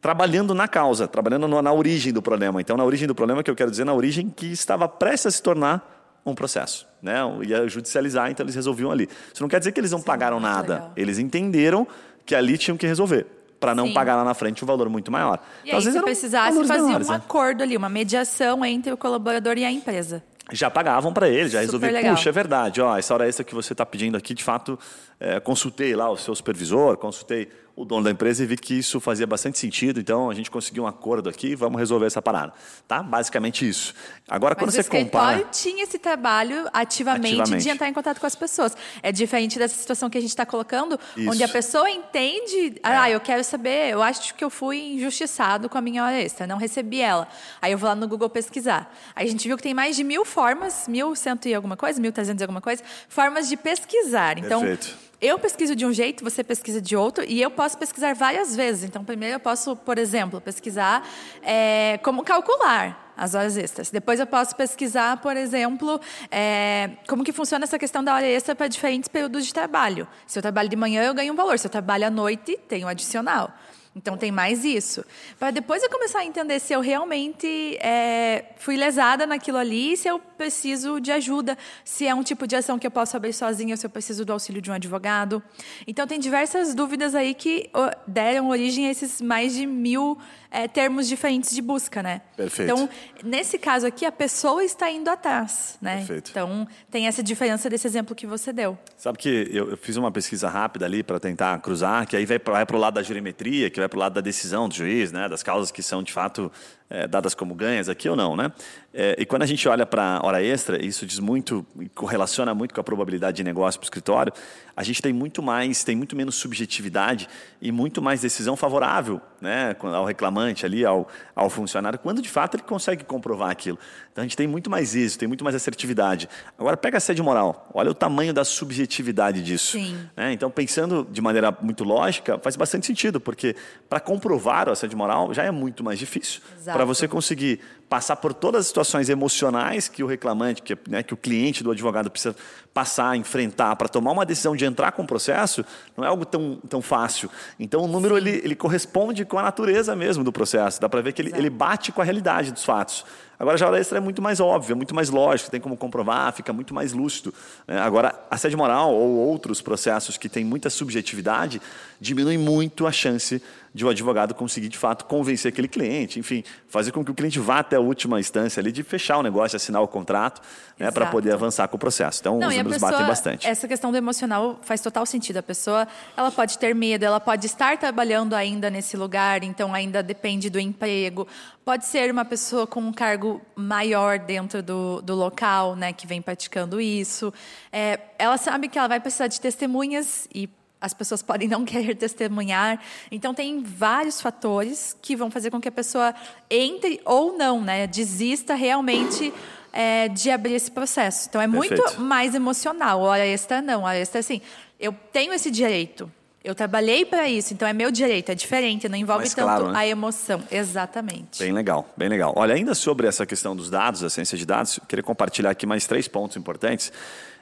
[0.00, 2.60] trabalhando na causa, trabalhando na origem do problema.
[2.60, 5.30] Então, na origem do problema, que eu quero dizer, na origem que estava prestes a
[5.30, 7.18] se tornar um processo, né?
[7.42, 9.08] Ia judicializar, então eles resolviam ali.
[9.32, 10.74] Isso não quer dizer que eles não Sim, pagaram nada.
[10.74, 10.92] Legal.
[10.96, 11.86] Eles entenderam
[12.26, 13.26] que ali tinham que resolver
[13.58, 13.94] para não Sim.
[13.94, 15.40] pagar lá na frente um valor muito maior.
[15.64, 17.16] E então, aí, se precisasse, fazer um né?
[17.16, 21.60] acordo ali, uma mediação entre o colaborador e a empresa já pagavam para ele, já
[21.60, 22.14] resolveram.
[22.14, 24.78] Puxa, é verdade, ó, essa hora extra que você está pedindo aqui, de fato,
[25.20, 28.98] é, consultei lá o seu supervisor, consultei o dono da empresa e vi que isso
[28.98, 32.52] fazia bastante sentido, então a gente conseguiu um acordo aqui, vamos resolver essa parada.
[32.88, 33.04] Tá?
[33.04, 33.94] Basicamente isso.
[34.28, 35.38] Agora, Mas quando você compara...
[35.38, 38.76] o tinha esse trabalho ativamente, ativamente, de entrar em contato com as pessoas.
[39.00, 41.30] É diferente dessa situação que a gente está colocando, isso.
[41.30, 42.80] onde a pessoa entende, é.
[42.82, 46.48] ah, eu quero saber, eu acho que eu fui injustiçado com a minha hora extra,
[46.48, 47.28] não recebi ela.
[47.62, 48.92] Aí eu vou lá no Google pesquisar.
[49.14, 52.00] Aí a gente viu que tem mais de mil formas, mil cento e alguma coisa,
[52.00, 54.36] mil trezentos e alguma coisa, formas de pesquisar.
[54.36, 58.14] Então, Perfeito eu pesquiso de um jeito, você pesquisa de outro, e eu posso pesquisar
[58.14, 58.84] várias vezes.
[58.84, 61.06] Então, primeiro eu posso, por exemplo, pesquisar
[61.42, 63.90] é, como calcular as horas extras.
[63.90, 66.00] Depois eu posso pesquisar, por exemplo,
[66.30, 70.06] é, como que funciona essa questão da hora extra para diferentes períodos de trabalho.
[70.24, 71.58] Se eu trabalho de manhã, eu ganho um valor.
[71.58, 73.52] Se eu trabalho à noite, tenho um adicional.
[73.98, 75.04] Então tem mais isso.
[75.38, 80.06] Para depois eu começar a entender se eu realmente é, fui lesada naquilo ali, se
[80.06, 83.76] eu preciso de ajuda, se é um tipo de ação que eu posso abrir sozinha,
[83.76, 85.42] se eu preciso do auxílio de um advogado.
[85.86, 87.68] Então tem diversas dúvidas aí que
[88.06, 90.16] deram origem a esses mais de mil
[90.50, 92.22] é, termos diferentes de busca, né?
[92.36, 92.72] Perfeito.
[92.72, 92.88] Então,
[93.22, 95.98] nesse caso aqui, a pessoa está indo atrás, né?
[95.98, 96.30] Perfeito.
[96.30, 98.78] Então, tem essa diferença desse exemplo que você deu.
[98.96, 102.38] Sabe que eu, eu fiz uma pesquisa rápida ali para tentar cruzar, que aí vai
[102.38, 105.28] para o lado da jurimetria, que vai para o lado da decisão do juiz, né?
[105.28, 106.52] Das causas que são, de fato,
[106.90, 108.50] é, dadas como ganhas aqui ou não, né?
[108.92, 112.80] É, e quando a gente olha para hora extra, isso diz muito, correlaciona muito com
[112.80, 114.32] a probabilidade de negócio para o escritório,
[114.74, 117.28] a gente tem muito mais, tem muito menos subjetividade
[117.60, 122.56] e muito mais decisão favorável né, ao reclamante ali, ao, ao funcionário, quando de fato
[122.56, 123.78] ele consegue comprovar aquilo.
[124.12, 126.28] Então a gente tem muito mais isso, tem muito mais assertividade.
[126.56, 129.72] Agora pega a sede moral, olha o tamanho da subjetividade disso.
[129.72, 129.98] Sim.
[130.16, 130.32] Né?
[130.32, 133.54] Então pensando de maneira muito lógica, faz bastante sentido, porque
[133.88, 136.40] para comprovar a sede moral já é muito mais difícil.
[136.78, 141.12] Para você conseguir passar por todas as situações emocionais que o reclamante, que, né, que
[141.12, 142.36] o cliente do advogado precisa
[142.72, 145.64] passar, enfrentar para tomar uma decisão de entrar com o processo,
[145.96, 147.30] não é algo tão, tão fácil.
[147.58, 150.80] Então o número ele, ele corresponde com a natureza mesmo do processo.
[150.80, 153.04] Dá para ver que ele, ele bate com a realidade dos fatos.
[153.38, 156.32] Agora, já a hora extra é muito mais óbvia, muito mais lógica, tem como comprovar,
[156.32, 157.32] fica muito mais lúcido.
[157.68, 157.78] Né?
[157.78, 161.62] Agora, assédio moral ou outros processos que têm muita subjetividade
[162.00, 163.40] diminuem muito a chance
[163.78, 167.14] de o um advogado conseguir, de fato, convencer aquele cliente, enfim, fazer com que o
[167.14, 170.42] cliente vá até a última instância ali de fechar o negócio, assinar o contrato,
[170.76, 172.20] né, para poder avançar com o processo.
[172.20, 173.46] Então, Não, os números pessoa, batem bastante.
[173.46, 175.36] Essa questão do emocional faz total sentido.
[175.36, 175.86] A pessoa,
[176.16, 180.58] ela pode ter medo, ela pode estar trabalhando ainda nesse lugar, então ainda depende do
[180.58, 181.28] emprego.
[181.64, 186.20] Pode ser uma pessoa com um cargo maior dentro do, do local, né, que vem
[186.20, 187.32] praticando isso.
[187.72, 190.48] É, ela sabe que ela vai precisar de testemunhas e
[190.80, 192.80] as pessoas podem não querer testemunhar.
[193.10, 196.14] Então, tem vários fatores que vão fazer com que a pessoa
[196.50, 199.32] entre ou não, né, desista realmente
[199.72, 201.28] é, de abrir esse processo.
[201.28, 201.82] Então, é Perfeito.
[201.82, 203.00] muito mais emocional.
[203.00, 203.82] Hora extra, não.
[203.82, 204.40] Hora extra, assim,
[204.78, 206.10] eu tenho esse direito.
[206.42, 209.72] Eu trabalhei para isso, então é meu direito, é diferente, não envolve Mais tanto claro,
[209.72, 209.78] né?
[209.80, 210.40] a emoção.
[210.50, 211.40] Exatamente.
[211.40, 212.32] Bem legal, bem legal.
[212.36, 215.86] Olha, ainda sobre essa questão dos dados, a ciência de dados, queria compartilhar aqui mais
[215.86, 216.92] três pontos importantes.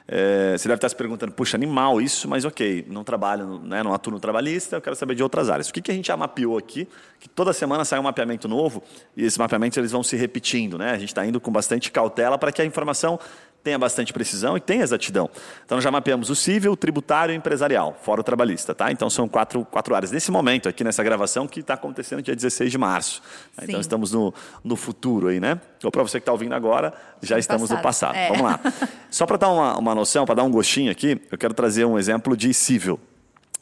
[0.07, 3.93] É, você deve estar se perguntando, puxa, animal isso, mas ok, não trabalho, né, não
[3.93, 5.67] atuo no trabalhista, eu quero saber de outras áreas.
[5.67, 6.87] O que, que a gente já mapeou aqui?
[7.19, 8.81] Que toda semana sai um mapeamento novo
[9.17, 10.77] e esses mapeamentos eles vão se repetindo.
[10.77, 10.91] Né?
[10.91, 13.19] A gente está indo com bastante cautela para que a informação
[13.67, 15.29] tenha bastante precisão e tenha exatidão.
[15.65, 18.73] Então, já mapeamos o civil, o tributário e o empresarial, fora o trabalhista.
[18.73, 18.93] Tá?
[18.93, 20.09] Então, são quatro, quatro áreas.
[20.09, 23.21] Nesse momento, aqui nessa gravação, que está acontecendo dia 16 de março.
[23.59, 23.65] Sim.
[23.65, 25.59] Então, estamos no, no futuro aí, né?
[25.83, 27.77] Ou para você que está ouvindo agora, já no estamos passado.
[27.77, 28.15] no passado.
[28.15, 28.29] É.
[28.29, 28.59] Vamos lá.
[29.11, 31.99] Só para dar uma, uma noção, para dar um gostinho aqui, eu quero trazer um
[31.99, 32.97] exemplo de civil.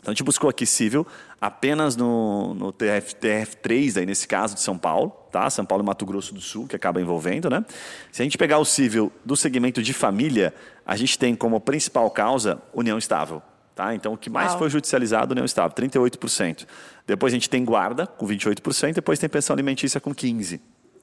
[0.06, 1.06] Então, a gente buscou aqui civil
[1.42, 5.50] apenas no, no TF, TF3, aí nesse caso de São Paulo, tá?
[5.50, 7.66] São Paulo e Mato Grosso do Sul, que acaba envolvendo, né?
[8.12, 10.54] Se a gente pegar o civil do segmento de família,
[10.86, 13.42] a gente tem como principal causa união estável.
[13.74, 13.96] Tá?
[13.96, 14.60] Então, o que mais Uau.
[14.60, 16.68] foi judicializado, União Estável, 38%.
[17.08, 20.60] Depois a gente tem guarda, com 28%, depois tem pensão alimentícia com 15%.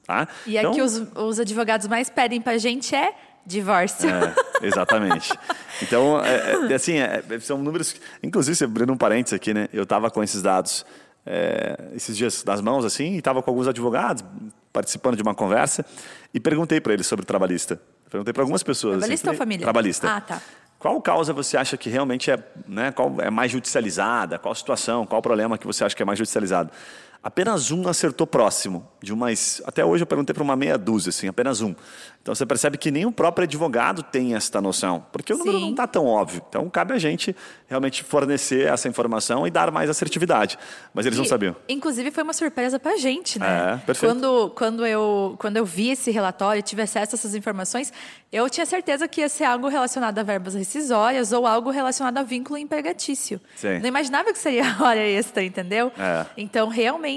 [0.07, 0.27] Tá?
[0.47, 3.13] E então, aqui os, os advogados mais pedem para a gente é
[3.45, 4.09] divórcio.
[4.09, 5.31] É, exatamente.
[5.81, 7.95] Então, é, é, assim, é, são números.
[8.21, 9.67] Inclusive, abrindo um parênteses aqui, né?
[9.73, 10.85] Eu estava com esses dados
[11.25, 14.23] é, esses dias nas mãos, assim, e estava com alguns advogados
[14.71, 15.85] participando de uma conversa
[16.33, 17.79] e perguntei para eles sobre trabalhista.
[18.09, 18.97] Perguntei para algumas pessoas.
[18.97, 19.63] Trabalhista assim, ou família?
[19.63, 20.07] Trabalhista.
[20.07, 20.41] Ah, tá.
[20.77, 24.37] Qual causa você acha que realmente é, né, qual é mais judicializada?
[24.37, 26.71] Qual situação, qual problema que você acha que é mais judicializado?
[27.23, 29.61] Apenas um acertou próximo, de umas.
[29.65, 31.73] Até hoje eu perguntei para uma meia dúzia, assim, apenas um.
[32.21, 35.63] Então você percebe que nem o próprio advogado tem esta noção, porque o número Sim.
[35.63, 36.41] não está tão óbvio.
[36.47, 37.33] Então cabe a gente
[37.65, 40.59] realmente fornecer essa informação e dar mais assertividade.
[40.93, 41.55] Mas eles e, não sabiam.
[41.69, 43.73] Inclusive foi uma surpresa para a gente, né?
[43.75, 44.13] É, perfeito.
[44.13, 47.91] Quando, quando, eu, quando eu vi esse relatório e tive acesso a essas informações,
[48.31, 52.23] eu tinha certeza que ia ser algo relacionado a verbas rescisórias ou algo relacionado a
[52.23, 53.39] vínculo empregatício.
[53.55, 53.79] Sim.
[53.79, 55.91] Não imaginava que seria hora extra, entendeu?
[55.97, 56.25] É.
[56.37, 57.12] Então realmente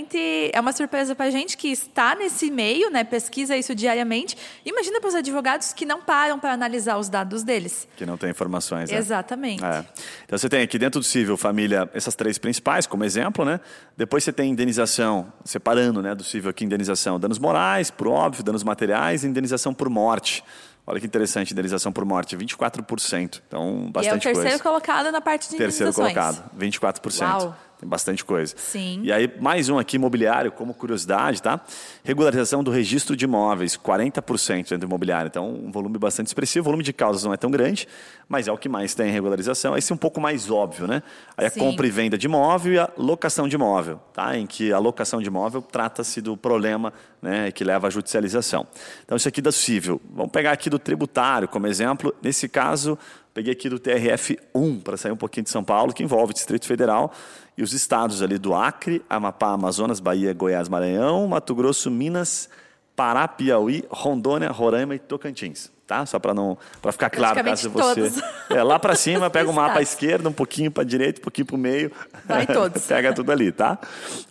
[0.53, 3.05] é uma surpresa para a gente que está nesse meio, né?
[3.05, 4.37] Pesquisa isso diariamente.
[4.65, 7.87] Imagina para os advogados que não param para analisar os dados deles.
[7.97, 8.91] Que não tem informações.
[8.91, 8.97] Né?
[8.97, 9.65] Exatamente.
[9.65, 9.85] É.
[10.25, 13.61] Então você tem aqui dentro do civil família essas três principais como exemplo, né?
[13.97, 18.63] Depois você tem indenização, separando, né, do civil aqui indenização, danos morais, por óbvio, danos
[18.63, 20.43] materiais, e indenização por morte.
[20.87, 23.43] Olha que interessante, indenização por morte, 24%.
[23.49, 24.07] Então, bastante coisa.
[24.07, 24.63] E é o terceiro coisa.
[24.63, 26.15] colocado na parte de terceiro indenizações.
[26.15, 27.23] Terceiro colocado, 24%.
[27.23, 27.57] Uau.
[27.79, 28.55] Tem bastante coisa.
[28.57, 29.01] Sim.
[29.03, 31.61] E aí, mais um aqui, imobiliário, como curiosidade, tá?
[32.03, 35.29] Regularização do registro de imóveis, 40% dentro do imobiliário.
[35.29, 36.63] Então, um volume bastante expressivo.
[36.63, 37.87] O volume de causas não é tão grande,
[38.27, 39.77] mas é o que mais tem em regularização.
[39.77, 41.03] Esse é um pouco mais óbvio, né?
[41.37, 41.61] Aí a Sim.
[41.61, 44.39] compra e venda de imóvel e a locação de imóvel, tá?
[44.39, 48.67] Em que a locação de imóvel trata-se do problema né, que leva à judicialização.
[49.05, 50.01] Então, isso aqui da civil.
[50.11, 52.15] Vamos pegar aqui do tributário como exemplo.
[52.23, 52.99] Nesse caso,
[53.35, 56.67] peguei aqui do TRF1 para sair um pouquinho de São Paulo, que envolve o Distrito
[56.67, 57.13] Federal
[57.57, 62.49] e os estados ali do Acre, Amapá, Amazonas, Bahia, Goiás, Maranhão, Mato Grosso, Minas,
[62.95, 65.75] Pará, Piauí, Rondônia, Roraima e Tocantins.
[65.87, 66.05] Tá?
[66.05, 68.11] Só para não para ficar claro caso você
[68.51, 71.47] é lá para cima pega o mapa à esquerda um pouquinho para direita um pouquinho
[71.47, 71.93] para o meio.
[72.25, 72.85] Vai todos.
[72.85, 73.79] Pega tudo ali tá?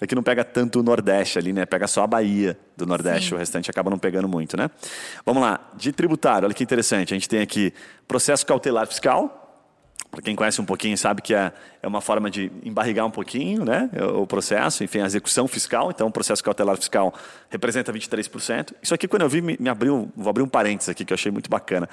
[0.01, 1.65] Aqui não pega tanto o Nordeste ali né?
[1.65, 3.35] Pega só a Bahia do Nordeste Sim.
[3.35, 4.69] o restante acaba não pegando muito né?
[5.25, 7.13] Vamos lá de tributário olha que interessante.
[7.13, 7.73] A gente tem aqui
[8.05, 9.44] processo cautelar fiscal
[10.15, 11.51] para quem conhece um pouquinho sabe que é,
[11.82, 15.91] é uma forma de embarrigar um pouquinho né, o processo, enfim, a execução fiscal.
[15.91, 17.13] Então, o processo cautelar fiscal
[17.49, 18.73] representa 23%.
[18.82, 21.15] Isso aqui, quando eu vi, me, me abriu, vou abrir um parênteses aqui que eu
[21.15, 21.89] achei muito bacana.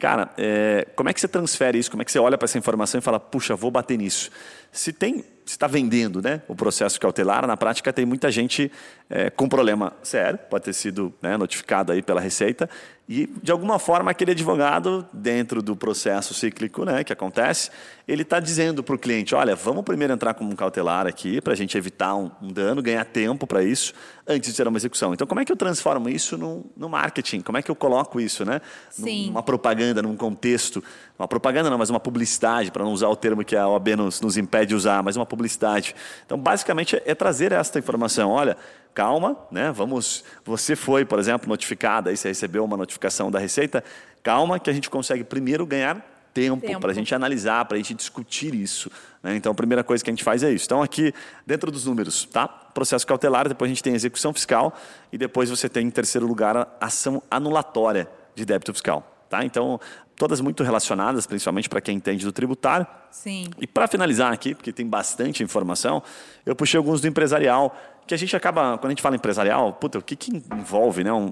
[0.00, 1.92] Cara, é, como é que você transfere isso?
[1.92, 4.30] Como é que você olha para essa informação e fala, puxa, vou bater nisso?
[4.72, 8.70] Se tem está vendendo né, o processo cautelar, na prática tem muita gente
[9.10, 12.70] é, com problema sério, pode ter sido né, notificado aí pela Receita,
[13.12, 17.68] e de alguma forma aquele advogado, dentro do processo cíclico né, que acontece,
[18.06, 21.52] ele está dizendo para o cliente, olha, vamos primeiro entrar com um cautelar aqui, para
[21.52, 23.92] a gente evitar um, um dano, ganhar tempo para isso,
[24.24, 25.12] antes de ter uma execução.
[25.12, 27.40] Então, como é que eu transformo isso no, no marketing?
[27.40, 28.60] Como é que eu coloco isso, né?
[28.90, 29.26] Sim.
[29.26, 30.80] Numa propaganda, num contexto.
[31.18, 34.20] Uma propaganda não, mas uma publicidade, para não usar o termo que a OAB nos,
[34.20, 35.96] nos impede de usar, mas uma publicidade.
[36.24, 38.30] Então, basicamente, é, é trazer esta informação.
[38.30, 38.56] Olha,
[38.94, 39.72] calma, né?
[39.72, 43.82] Vamos, você foi, por exemplo, notificada, aí você recebeu uma notificação da Receita,
[44.22, 46.80] calma que a gente consegue primeiro ganhar tempo, tempo.
[46.80, 48.90] para a gente analisar, para a gente discutir isso.
[49.22, 49.36] Né?
[49.36, 50.64] Então, a primeira coisa que a gente faz é isso.
[50.66, 51.12] Então, aqui,
[51.46, 52.46] dentro dos números, tá?
[52.46, 54.74] Processo cautelar, depois a gente tem execução fiscal
[55.12, 59.04] e depois você tem, em terceiro lugar, a ação anulatória de débito fiscal.
[59.28, 59.44] Tá?
[59.44, 59.80] Então,
[60.16, 62.86] todas muito relacionadas, principalmente para quem entende do tributário.
[63.10, 63.46] Sim.
[63.60, 66.02] E para finalizar aqui, porque tem bastante informação,
[66.44, 67.74] eu puxei alguns do empresarial,
[68.10, 71.12] que a gente acaba, quando a gente fala empresarial, puta, o que, que envolve né,
[71.12, 71.26] um,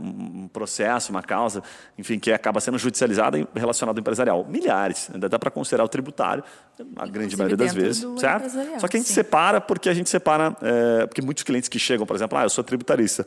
[0.44, 1.60] um processo, uma causa,
[1.98, 4.46] enfim, que acaba sendo judicializada relacionado ao empresarial?
[4.48, 6.44] Milhares, ainda dá para considerar o tributário,
[6.78, 8.48] a Inclusive grande maioria das vezes, certo?
[8.78, 9.14] Só que a gente sim.
[9.14, 12.50] separa porque a gente separa, é, porque muitos clientes que chegam, por exemplo, ah, eu
[12.50, 13.26] sou tributarista,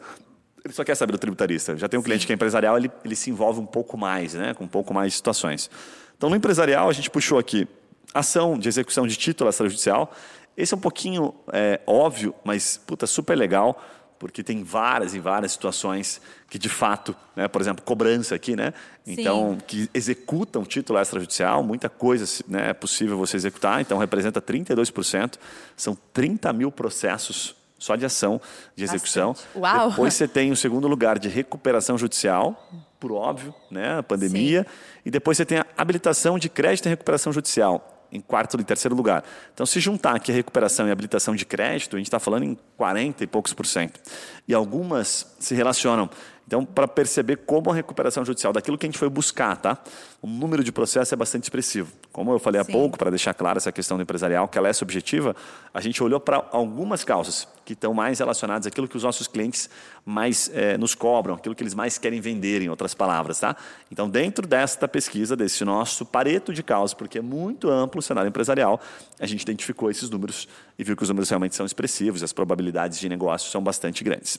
[0.64, 1.76] ele só quer saber do tributarista.
[1.76, 2.06] Já tem um Sim.
[2.06, 4.94] cliente que é empresarial, ele, ele se envolve um pouco mais, né, com um pouco
[4.94, 5.70] mais de situações.
[6.16, 7.68] Então, no empresarial, a gente puxou aqui
[8.14, 10.14] ação de execução de título extrajudicial.
[10.56, 13.82] Esse é um pouquinho é, óbvio, mas puta, super legal,
[14.22, 18.72] porque tem várias e várias situações que, de fato, né, por exemplo, cobrança aqui, né?
[19.08, 25.40] Então, que executam título extrajudicial, muita coisa né, é possível você executar, então representa 32%,
[25.76, 28.40] são 30 mil processos só de ação
[28.76, 29.36] de execução.
[29.56, 29.90] Uau.
[29.90, 34.68] Depois você tem o segundo lugar de recuperação judicial, por óbvio, né, a pandemia.
[34.70, 35.00] Sim.
[35.08, 38.95] E depois você tem a habilitação de crédito e recuperação judicial em quarto e terceiro
[38.95, 39.24] lugar.
[39.54, 42.58] Então, se juntar aqui a recuperação e habilitação de crédito, a gente está falando em
[42.78, 44.00] 40 e poucos por cento.
[44.47, 46.10] E algumas se relacionam
[46.52, 49.78] Então, para perceber como a recuperação judicial daquilo que a gente foi buscar, tá?
[50.22, 51.94] O número de processos é bastante expressivo.
[52.12, 52.70] Como eu falei Sim.
[52.70, 55.34] há pouco, para deixar clara essa questão do empresarial, que ela é subjetiva,
[55.74, 59.70] a gente olhou para algumas causas que estão mais relacionadas àquilo que os nossos clientes
[60.06, 63.56] mais é, nos cobram, aquilo que eles mais querem vender, em outras palavras, tá?
[63.90, 68.28] Então, dentro desta pesquisa, desse nosso pareto de causas, porque é muito amplo o cenário
[68.28, 68.78] empresarial,
[69.22, 72.34] a gente identificou esses números e viu que os números realmente são expressivos, e as
[72.34, 74.38] probabilidades de negócio são bastante grandes.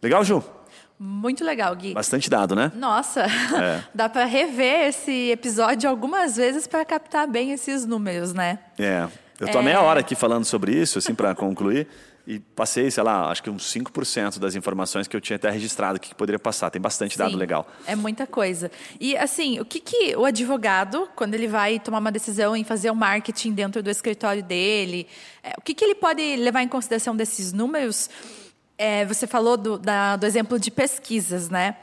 [0.00, 0.61] Legal, Ju?
[1.04, 1.94] Muito legal, Gui.
[1.94, 2.70] Bastante dado, né?
[2.76, 3.82] Nossa, é.
[3.92, 8.60] dá para rever esse episódio algumas vezes para captar bem esses números, né?
[8.78, 9.08] É.
[9.40, 9.62] Eu tô é...
[9.62, 11.88] meia hora aqui falando sobre isso, assim, para concluir.
[12.24, 15.98] E passei, sei lá, acho que uns 5% das informações que eu tinha até registrado
[15.98, 16.70] que poderia passar.
[16.70, 17.66] Tem bastante dado Sim, legal.
[17.84, 18.70] É muita coisa.
[19.00, 22.90] E assim, o que, que o advogado, quando ele vai tomar uma decisão em fazer
[22.90, 25.08] o um marketing dentro do escritório dele,
[25.42, 28.08] é, o que, que ele pode levar em consideração desses números?
[28.76, 31.76] É, você falou do, da, do exemplo de pesquisas, né?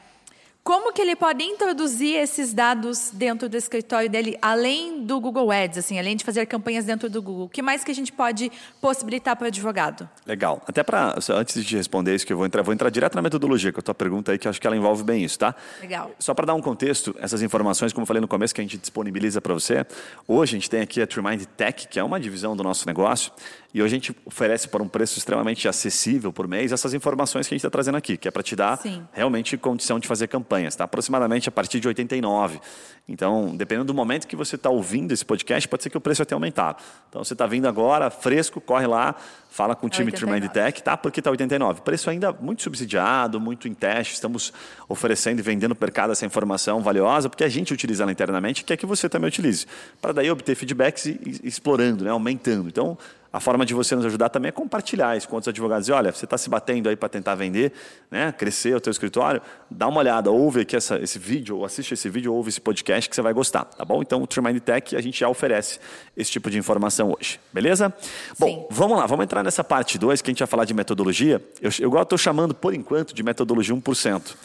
[0.70, 5.80] Como que ele pode introduzir esses dados dentro do escritório dele, além do Google Ads,
[5.80, 7.46] assim, além de fazer campanhas dentro do Google?
[7.46, 10.08] O que mais que a gente pode possibilitar para o advogado?
[10.28, 10.62] Legal.
[10.68, 13.72] Até para antes de responder isso que eu vou entrar, vou entrar direto na metodologia,
[13.72, 15.56] que é a tua pergunta aí, que acho que ela envolve bem isso, tá?
[15.82, 16.12] Legal.
[16.20, 18.78] Só para dar um contexto, essas informações, como eu falei no começo, que a gente
[18.78, 19.84] disponibiliza para você.
[20.28, 23.32] Hoje a gente tem aqui a Trimind Tech, que é uma divisão do nosso negócio,
[23.72, 27.54] e hoje a gente oferece por um preço extremamente acessível por mês essas informações que
[27.54, 29.04] a gente está trazendo aqui, que é para te dar Sim.
[29.14, 30.76] realmente condição de fazer campanhas.
[30.76, 30.86] Tá?
[30.86, 32.60] Aproximadamente a partir de 89.
[33.08, 36.24] Então, dependendo do momento que você está ouvindo esse podcast, pode ser que o preço
[36.24, 36.78] até aumentar.
[37.10, 39.16] Então, você está vindo agora, fresco, corre lá,
[39.52, 40.98] fala com o time Trimind Tech, tá?
[40.98, 41.82] Porque está 89.
[41.82, 44.16] Preço ainda muito subsidiado, muito em teste.
[44.16, 44.52] Estamos
[44.88, 48.64] oferecendo e vendendo para cada essa informação valiosa, porque a gente utiliza ela internamente e
[48.64, 49.68] quer que você também utilize.
[50.02, 52.12] Para daí obter feedbacks e, e explorando, né?
[52.12, 52.68] aumentando.
[52.68, 52.98] Então,
[53.32, 55.88] a forma de você nos ajudar também é compartilhar isso com outros advogados.
[55.88, 57.72] E olha, você está se batendo aí para tentar vender,
[58.10, 61.94] né, crescer o teu escritório, dá uma olhada, ouve aqui essa, esse vídeo, ou assiste
[61.94, 64.02] esse vídeo, ou ouve esse podcast que você vai gostar, tá bom?
[64.02, 65.80] Então, o Trimind Tech, a gente já oferece
[66.18, 67.94] esse tipo de informação hoje, beleza?
[68.00, 68.36] Sim.
[68.40, 71.42] Bom, vamos lá, vamos entrar nessa parte 2, que a gente vai falar de metodologia.
[71.62, 74.36] Eu, eu estou chamando, por enquanto, de metodologia 1%.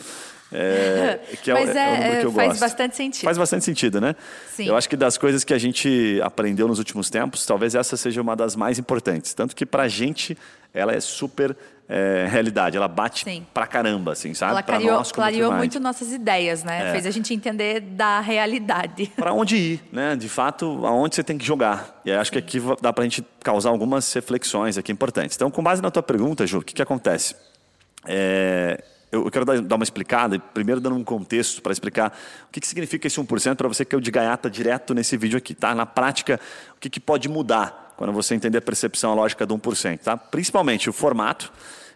[0.57, 2.61] É, que é, Mas é, é, é eu faz gosto.
[2.61, 3.25] bastante sentido.
[3.25, 4.15] Faz bastante sentido, né?
[4.53, 4.69] Sim.
[4.69, 8.23] Eu acho que das coisas que a gente aprendeu nos últimos tempos, talvez essa seja
[8.23, 9.35] uma das mais importantes.
[9.35, 10.39] Tanto que para a gente
[10.73, 11.57] ela é super
[11.89, 13.47] é, realidade, ela bate Sim.
[13.53, 14.53] pra caramba, assim, sabe?
[14.53, 16.89] Ela pra clareou, nós, clareou muito nossas ideias, né?
[16.89, 16.93] É.
[16.93, 19.13] Fez a gente entender da realidade.
[19.17, 20.15] Para onde ir, né?
[20.17, 22.01] De fato, aonde você tem que jogar.
[22.05, 22.33] E acho Sim.
[22.33, 25.37] que aqui dá pra gente causar algumas reflexões aqui importantes.
[25.37, 27.35] Então, com base na tua pergunta, Ju, o que, que acontece?
[28.07, 28.83] É,
[29.23, 32.17] eu quero dar uma explicada, primeiro dando um contexto para explicar
[32.49, 35.17] o que, que significa esse 1% para você que é o de gaiata direto nesse
[35.17, 35.75] vídeo aqui, tá?
[35.75, 36.41] Na prática,
[36.77, 40.17] o que, que pode mudar quando você entender a percepção, lógica do 1%, tá?
[40.17, 41.53] Principalmente o formato,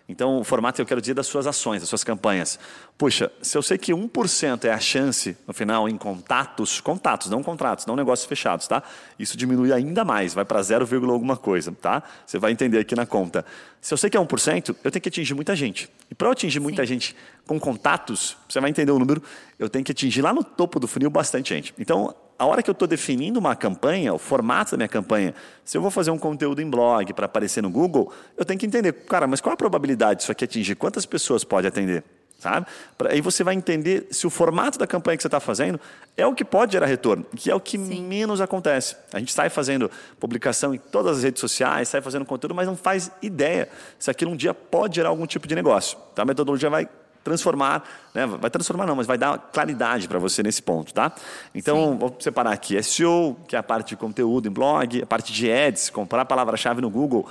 [0.08, 2.58] então, o formato eu quero dizer das suas ações, das suas campanhas.
[2.96, 7.42] Puxa, se eu sei que 1% é a chance, no final, em contatos, contatos, não
[7.42, 8.82] contratos, não negócios fechados, tá?
[9.18, 12.02] Isso diminui ainda mais, vai para 0, alguma coisa, tá?
[12.24, 13.44] Você vai entender aqui na conta.
[13.82, 15.90] Se eu sei que é 1%, eu tenho que atingir muita gente.
[16.10, 16.94] E para eu atingir muita Sim.
[16.94, 17.16] gente
[17.46, 19.22] com contatos, você vai entender o número,
[19.58, 21.74] eu tenho que atingir lá no topo do funil bastante gente.
[21.78, 25.76] Então, a hora que eu estou definindo uma campanha, o formato da minha campanha, se
[25.76, 28.92] eu vou fazer um conteúdo em blog para aparecer no Google, eu tenho que entender,
[28.92, 30.76] cara, mas qual a probabilidade disso aqui atingir?
[30.76, 32.04] Quantas pessoas pode atender?
[32.38, 32.68] Sabe?
[33.10, 35.80] Aí você vai entender se o formato da campanha que você está fazendo
[36.16, 38.04] é o que pode gerar retorno, que é o que Sim.
[38.04, 38.94] menos acontece.
[39.12, 42.76] A gente sai fazendo publicação em todas as redes sociais, sai fazendo conteúdo, mas não
[42.76, 45.98] faz ideia se aquilo um dia pode gerar algum tipo de negócio.
[46.12, 46.88] Então a metodologia vai
[47.28, 48.26] transformar, né?
[48.26, 51.12] vai transformar não, mas vai dar claridade para você nesse ponto, tá?
[51.54, 51.98] Então, Sim.
[51.98, 55.50] vou separar aqui SEO, que é a parte de conteúdo em blog, a parte de
[55.50, 57.28] ads, comprar a palavra-chave no Google,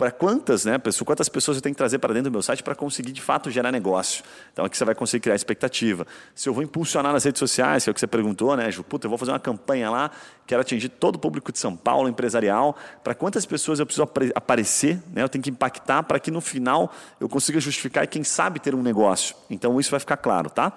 [0.00, 2.62] para quantas, né, pessoas, quantas pessoas eu tenho que trazer para dentro do meu site
[2.62, 4.24] para conseguir de fato gerar negócio.
[4.50, 6.06] Então aqui você vai conseguir criar expectativa.
[6.34, 8.82] Se eu vou impulsionar nas redes sociais, que é o que você perguntou, né, Ju,
[8.82, 10.10] puta, eu vou fazer uma campanha lá,
[10.50, 15.00] quero atingir todo o público de São Paulo, empresarial, para quantas pessoas eu preciso aparecer,
[15.12, 18.58] né, eu tenho que impactar para que no final eu consiga justificar e quem sabe
[18.58, 19.36] ter um negócio.
[19.48, 20.76] Então isso vai ficar claro, tá?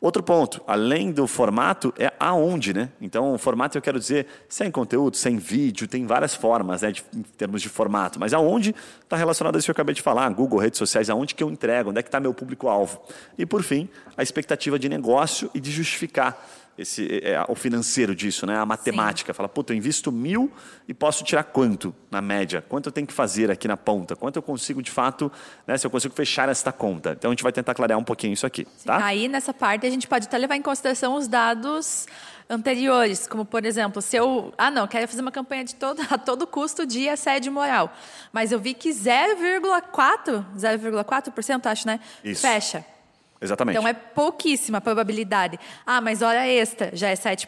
[0.00, 2.88] Outro ponto, além do formato, é aonde, né?
[3.02, 7.04] Então, o formato eu quero dizer sem conteúdo, sem vídeo, tem várias formas, né, de,
[7.14, 8.18] em termos de formato.
[8.18, 11.34] Mas aonde está relacionado a isso que eu acabei de falar, Google, redes sociais, aonde
[11.34, 12.98] que eu entrego, onde é que está meu público-alvo.
[13.36, 16.48] E, por fim, a expectativa de negócio e de justificar
[16.80, 18.56] esse, é, é, o financeiro disso, né?
[18.56, 19.32] a matemática.
[19.32, 19.36] Sim.
[19.36, 20.50] Fala, puta, eu invisto mil
[20.88, 22.64] e posso tirar quanto na média?
[22.68, 24.16] Quanto eu tenho que fazer aqui na ponta?
[24.16, 25.30] Quanto eu consigo, de fato,
[25.66, 27.12] né, se eu consigo fechar esta conta?
[27.12, 28.66] Então, a gente vai tentar clarear um pouquinho isso aqui.
[28.84, 29.04] Tá?
[29.04, 32.06] Aí, nessa parte, a gente pode até levar em consideração os dados
[32.48, 36.18] anteriores, como por exemplo, se eu, ah não, quero fazer uma campanha de todo, a
[36.18, 37.94] todo custo de assédio moral,
[38.32, 42.00] mas eu vi que 0,4, 0,4%, acho, né?
[42.24, 42.42] Isso.
[42.42, 42.84] Fecha.
[43.40, 43.76] Exatamente.
[43.78, 45.58] Então é pouquíssima a probabilidade.
[45.86, 47.46] Ah, mas hora extra já é 7%.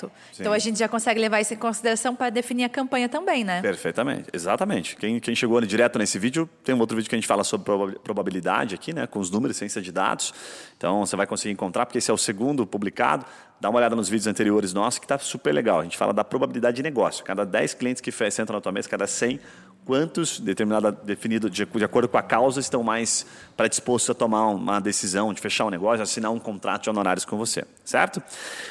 [0.00, 0.10] Sim.
[0.38, 3.60] Então a gente já consegue levar isso em consideração para definir a campanha também, né?
[3.60, 4.96] Perfeitamente, exatamente.
[4.96, 7.64] Quem, quem chegou direto nesse vídeo, tem um outro vídeo que a gente fala sobre
[7.64, 9.06] proba- probabilidade aqui, né?
[9.06, 10.32] Com os números, ciência de dados.
[10.76, 13.26] Então você vai conseguir encontrar, porque esse é o segundo publicado.
[13.60, 15.80] Dá uma olhada nos vídeos anteriores nossos, que está super legal.
[15.80, 17.24] A gente fala da probabilidade de negócio.
[17.24, 19.40] Cada 10 clientes que sentam na tua mesa, cada 100,
[19.84, 23.26] quantos, determinada, definido de, de acordo com a causa, estão mais
[23.56, 27.36] predispostos a tomar uma decisão de fechar um negócio, assinar um contrato de honorários com
[27.36, 28.22] você, certo?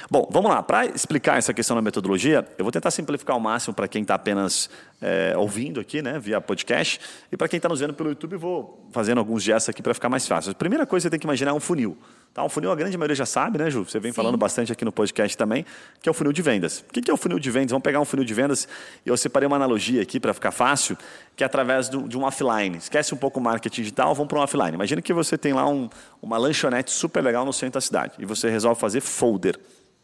[0.09, 0.61] Bom, vamos lá.
[0.63, 4.15] Para explicar essa questão da metodologia, eu vou tentar simplificar ao máximo para quem está
[4.15, 4.69] apenas
[5.01, 6.99] é, ouvindo aqui, né, via podcast,
[7.31, 10.09] e para quem está nos vendo pelo YouTube, vou fazendo alguns gestos aqui para ficar
[10.09, 10.51] mais fácil.
[10.51, 11.97] A primeira coisa que você tem que imaginar é um funil.
[12.33, 12.43] Tá?
[12.43, 13.83] Um funil a grande maioria já sabe, né, Ju?
[13.85, 14.15] Você vem Sim.
[14.15, 15.63] falando bastante aqui no podcast também,
[16.01, 16.79] que é o funil de vendas.
[16.89, 17.69] O que é o funil de vendas?
[17.69, 18.67] Vamos pegar um funil de vendas
[19.05, 20.97] e eu separei uma analogia aqui para ficar fácil,
[21.35, 22.77] que é através do- de um offline.
[22.77, 24.73] Esquece um pouco o marketing digital, vamos para um offline.
[24.73, 25.87] Imagina que você tem lá um-
[26.21, 29.59] uma lanchonete super legal no centro da cidade e você resolve fazer folder.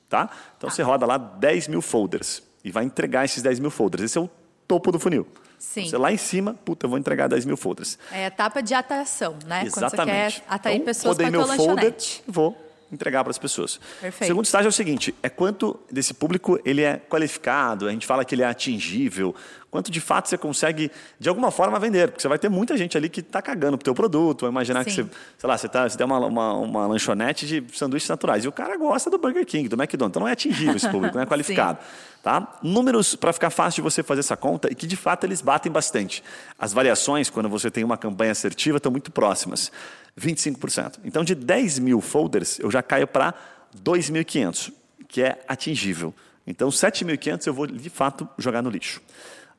[0.08, 0.30] Tá?
[0.58, 4.04] Então você roda lá 10 mil folders e vai entregar esses 10 mil folders.
[4.04, 4.30] Esse é o
[4.68, 5.26] topo do funil.
[5.60, 5.90] Sim.
[5.90, 8.00] Você lá em cima, puta, eu vou entregar 10 mil folders.
[8.12, 9.66] É a etapa de atração, né?
[9.66, 9.72] Exatamente.
[9.72, 12.24] Quando você quer atrair então, pessoas para meu folder lanchonete.
[12.26, 13.80] vou entregar para as pessoas.
[14.02, 14.24] Perfeito.
[14.24, 18.06] O segundo estágio é o seguinte, é quanto desse público ele é qualificado, a gente
[18.06, 19.36] fala que ele é atingível,
[19.70, 22.10] quanto de fato você consegue, de alguma forma, vender.
[22.10, 24.84] Porque você vai ter muita gente ali que está cagando pro teu produto, vai imaginar
[24.84, 25.04] que Sim.
[25.04, 28.48] você, sei lá, você, tá, você tem uma, uma, uma lanchonete de sanduíches naturais e
[28.48, 31.24] o cara gosta do Burger King, do McDonald's, então não é atingível esse público, não
[31.24, 31.80] é qualificado.
[32.22, 32.60] Tá?
[32.62, 35.72] Números para ficar fácil de você fazer essa conta e que de fato eles batem
[35.72, 36.22] bastante.
[36.58, 39.72] As variações, quando você tem uma campanha assertiva, estão muito próximas.
[40.18, 41.00] 25%.
[41.04, 43.34] Então, de 10 mil folders, eu já caio para
[43.84, 44.74] 2.500,
[45.08, 46.14] que é atingível.
[46.46, 49.02] Então, 7.500 eu vou de fato jogar no lixo.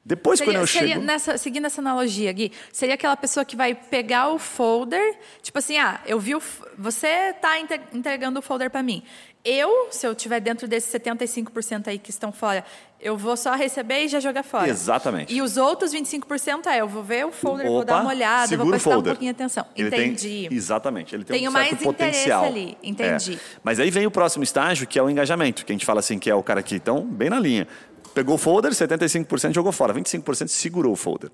[0.03, 1.05] Depois, Seria, quando eu seria chego.
[1.05, 5.77] nessa, seguindo essa analogia, Gui, seria aquela pessoa que vai pegar o folder, tipo assim,
[5.77, 6.43] ah, eu vi o.
[6.79, 7.61] Você está
[7.93, 9.03] entregando o folder para mim.
[9.45, 12.63] Eu, se eu estiver dentro desses 75% aí que estão fora,
[13.01, 14.69] eu vou só receber e já jogar fora.
[14.69, 15.35] Exatamente.
[15.35, 18.55] E os outros 25% é, eu vou ver o folder, vou Opa, dar uma olhada,
[18.59, 19.65] vou prestar um pouquinho de atenção.
[19.75, 20.49] Ele tem- Entendi.
[20.51, 21.15] exatamente.
[21.15, 22.45] Ele tem Tenho um mais interesse potencial.
[22.45, 23.35] ali, entendi.
[23.37, 23.59] É.
[23.65, 26.19] Mas aí vem o próximo estágio, que é o engajamento, que a gente fala assim,
[26.19, 27.67] que é o cara que então bem na linha.
[28.13, 31.31] Pegou o folder, 75% jogou fora, 25% segurou o folder.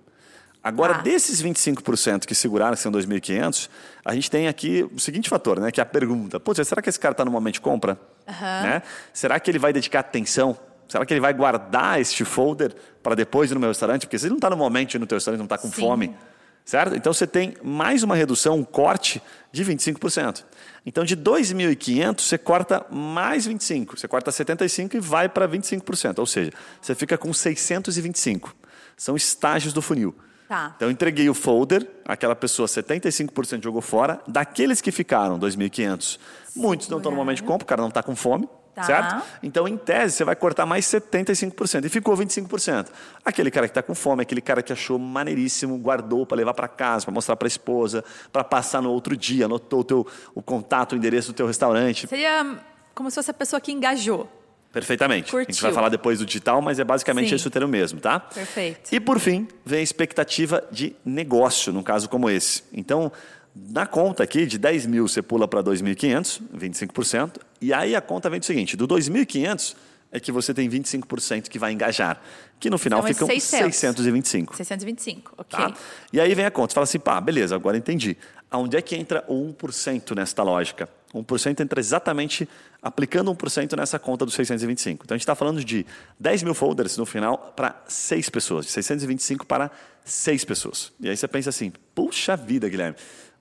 [0.66, 1.02] Agora, Ah.
[1.02, 3.70] desses 25% que seguraram, que são 2.500,
[4.04, 5.70] a gente tem aqui o seguinte fator, né?
[5.70, 6.40] Que é a pergunta.
[6.40, 7.96] Pô, será que esse cara está no momento de compra?
[8.26, 8.82] Né?
[9.12, 10.58] Será que ele vai dedicar atenção?
[10.88, 14.06] Será que ele vai guardar este folder para depois ir no meu restaurante?
[14.06, 15.68] Porque se ele não está no momento de ir no teu restaurante, não está com
[15.68, 15.80] Sim.
[15.80, 16.16] fome,
[16.64, 16.96] certo?
[16.96, 20.44] Então você tem mais uma redução, um corte de 25%.
[20.84, 26.26] Então de 2.500 você corta mais 25, você corta 75 e vai para 25%, ou
[26.26, 26.50] seja,
[26.82, 28.52] você fica com 625.
[28.96, 30.12] São estágios do funil.
[30.48, 30.74] Tá.
[30.76, 36.18] Então entreguei o folder, aquela pessoa 75% jogou fora, daqueles que ficaram 2.500,
[36.54, 38.82] muitos não estão no momento de compra, o cara não está com fome, Tá.
[38.82, 39.22] certo?
[39.42, 42.88] Então, em tese, você vai cortar mais 75% e ficou 25%.
[43.24, 46.68] Aquele cara que está com fome, aquele cara que achou maneiríssimo, guardou para levar para
[46.68, 50.42] casa, para mostrar para a esposa, para passar no outro dia, anotou o, teu, o
[50.42, 52.06] contato, o endereço do teu restaurante.
[52.06, 52.54] Seria
[52.94, 54.28] como se fosse a pessoa que engajou.
[54.76, 55.34] Perfeitamente.
[55.34, 55.62] A gente Curtiu.
[55.62, 57.36] vai falar depois do digital, mas é basicamente Sim.
[57.36, 58.20] esse o termo mesmo, tá?
[58.20, 58.94] Perfeito.
[58.94, 62.62] E por fim, vem a expectativa de negócio, num caso como esse.
[62.74, 63.10] Então,
[63.54, 68.28] na conta aqui, de 10 mil você pula para 2.500, 25%, e aí a conta
[68.28, 69.74] vem do seguinte, do 2.500
[70.12, 72.20] é que você tem 25% que vai engajar,
[72.60, 73.74] que no final Então, é ficam 600.
[73.76, 74.56] 625.
[74.58, 75.58] 625, ok.
[75.58, 75.74] Tá?
[76.12, 78.14] E aí vem a conta, você fala assim, pá, beleza, agora entendi.
[78.50, 80.86] Aonde é que entra o 1% nesta lógica?
[81.14, 82.46] 1% entra exatamente
[82.86, 85.04] aplicando 1% nessa conta dos 625.
[85.04, 85.84] Então a gente está falando de
[86.20, 89.70] 10 mil folders no final para 6 pessoas, de 625 para
[90.04, 90.92] 6 pessoas.
[91.00, 92.96] E aí você pensa assim, puxa vida, Guilherme.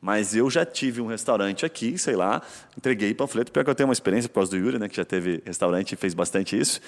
[0.06, 2.40] Mas eu já tive um restaurante aqui, sei lá,
[2.78, 5.04] entreguei panfleto, pior que eu tenho uma experiência por causa do Yuri, né, que já
[5.04, 6.80] teve restaurante e fez bastante isso,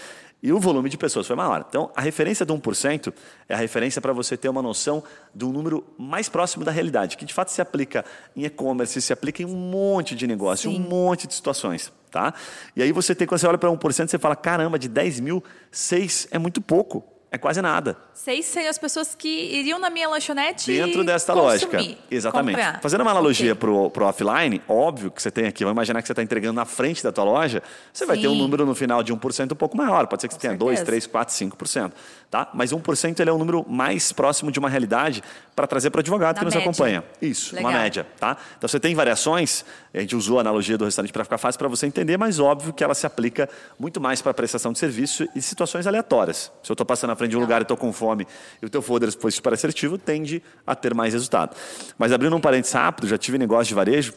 [0.43, 1.65] e o volume de pessoas foi maior.
[1.67, 3.11] Então, a referência do 1%
[3.49, 5.03] é a referência para você ter uma noção
[5.33, 8.05] de um número mais próximo da realidade, que de fato se aplica
[8.35, 10.77] em e-commerce, se aplica em um monte de negócio, Sim.
[10.77, 11.91] um monte de situações.
[12.11, 12.35] Tá?
[12.75, 15.43] E aí você tem, quando você olha para 1%, você fala, caramba, de 10 mil,
[15.71, 17.97] 6 é muito pouco, é quase nada.
[18.13, 21.97] Seis seriam as pessoas que iriam na minha lanchonete Dentro desta consumir, lógica.
[22.09, 22.55] Exatamente.
[22.55, 22.81] comprar.
[22.81, 23.89] Fazendo uma analogia Ok.
[23.91, 26.65] para o offline, óbvio que você tem aqui, vamos imaginar que você está entregando na
[26.65, 27.61] frente da tua loja,
[27.91, 28.39] você vai ter um Sim.
[28.39, 30.07] número no final de 1% um pouco maior.
[30.07, 30.85] Pode ser que você Com tenha 2, certeza.
[30.91, 31.91] 3, 4, 5%.
[32.29, 32.49] Tá?
[32.53, 35.23] Mas 1% ele é um número mais próximo de uma realidade
[35.55, 36.69] para trazer para o advogado Na que nos média.
[36.69, 37.03] acompanha.
[37.21, 37.83] Isso, uma Legal.
[37.83, 38.07] média.
[38.19, 38.35] Tá?
[38.57, 39.63] Então você tem variações,
[39.93, 42.73] a gente usou a analogia do restaurante para ficar fácil para você entender, mas óbvio
[42.73, 43.49] que ela se aplica
[43.79, 46.51] muito mais para prestação de serviço e situações aleatórias.
[46.61, 48.27] Se eu estou passando na frente de um lugar e estou com fome
[48.61, 51.55] e o teu folder foi super assertivo, tende a ter mais resultado.
[51.97, 54.13] Mas abrindo um parênteses rápido, já tive negócio de varejo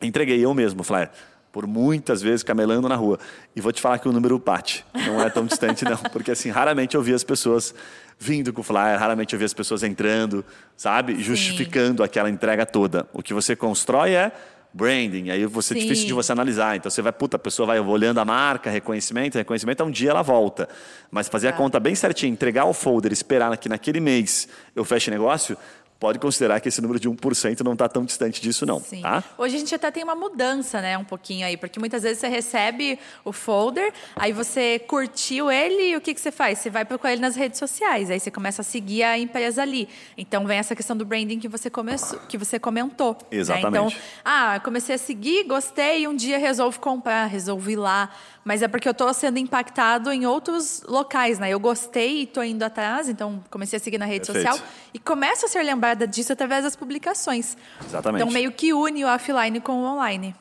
[0.00, 1.10] Entreguei eu mesmo, flyer
[1.58, 3.18] por muitas vezes camelando na rua.
[3.56, 4.86] E vou te falar que o número bate.
[4.94, 5.96] Não é tão distante, não.
[6.12, 7.74] Porque, assim, raramente eu vi as pessoas
[8.16, 10.44] vindo com o flyer, raramente eu vi as pessoas entrando,
[10.76, 11.16] sabe?
[11.16, 11.22] Sim.
[11.24, 13.08] Justificando aquela entrega toda.
[13.12, 14.30] O que você constrói é
[14.72, 16.76] branding, aí você é difícil de você analisar.
[16.76, 20.22] Então você vai, puta, a pessoa vai olhando a marca, reconhecimento, reconhecimento, um dia ela
[20.22, 20.68] volta.
[21.10, 24.46] Mas fazer a conta bem certinho, entregar o folder, esperar que naquele mês
[24.76, 25.56] eu feche negócio,
[25.98, 28.80] pode considerar que esse número de 1% não está tão distante disso, não.
[28.80, 29.02] Sim.
[29.02, 29.22] Tá?
[29.36, 30.96] Hoje a gente até tem uma mudança, né?
[30.96, 35.96] Um pouquinho aí, porque muitas vezes você recebe o folder, aí você curtiu ele e
[35.96, 36.58] o que, que você faz?
[36.58, 39.88] Você vai procurar ele nas redes sociais, aí você começa a seguir a empresa ali.
[40.16, 43.16] Então vem essa questão do branding que você, começou, que você comentou.
[43.30, 43.72] Exatamente.
[43.72, 43.78] Né?
[43.78, 48.10] Então, ah, comecei a seguir, gostei, e um dia resolvo comprar, resolvi lá
[48.48, 51.50] mas é porque eu estou sendo impactado em outros locais, né?
[51.50, 54.52] Eu gostei e estou indo atrás, então comecei a seguir na rede Perfeito.
[54.52, 57.58] social e começo a ser lembrada disso através das publicações.
[57.84, 58.22] Exatamente.
[58.22, 60.34] Então meio que une o offline com o online.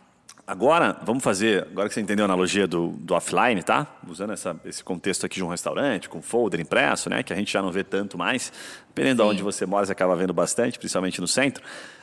[0.47, 3.85] Agora, vamos fazer, agora que você entendeu a analogia do, do offline, tá?
[4.07, 7.21] Usando essa, esse contexto aqui de um restaurante, com folder impresso, né?
[7.23, 8.53] Que a gente já não vê tanto mais.
[8.87, 9.27] Dependendo Sim.
[9.27, 11.61] de onde você mora, você acaba vendo bastante, principalmente no centro.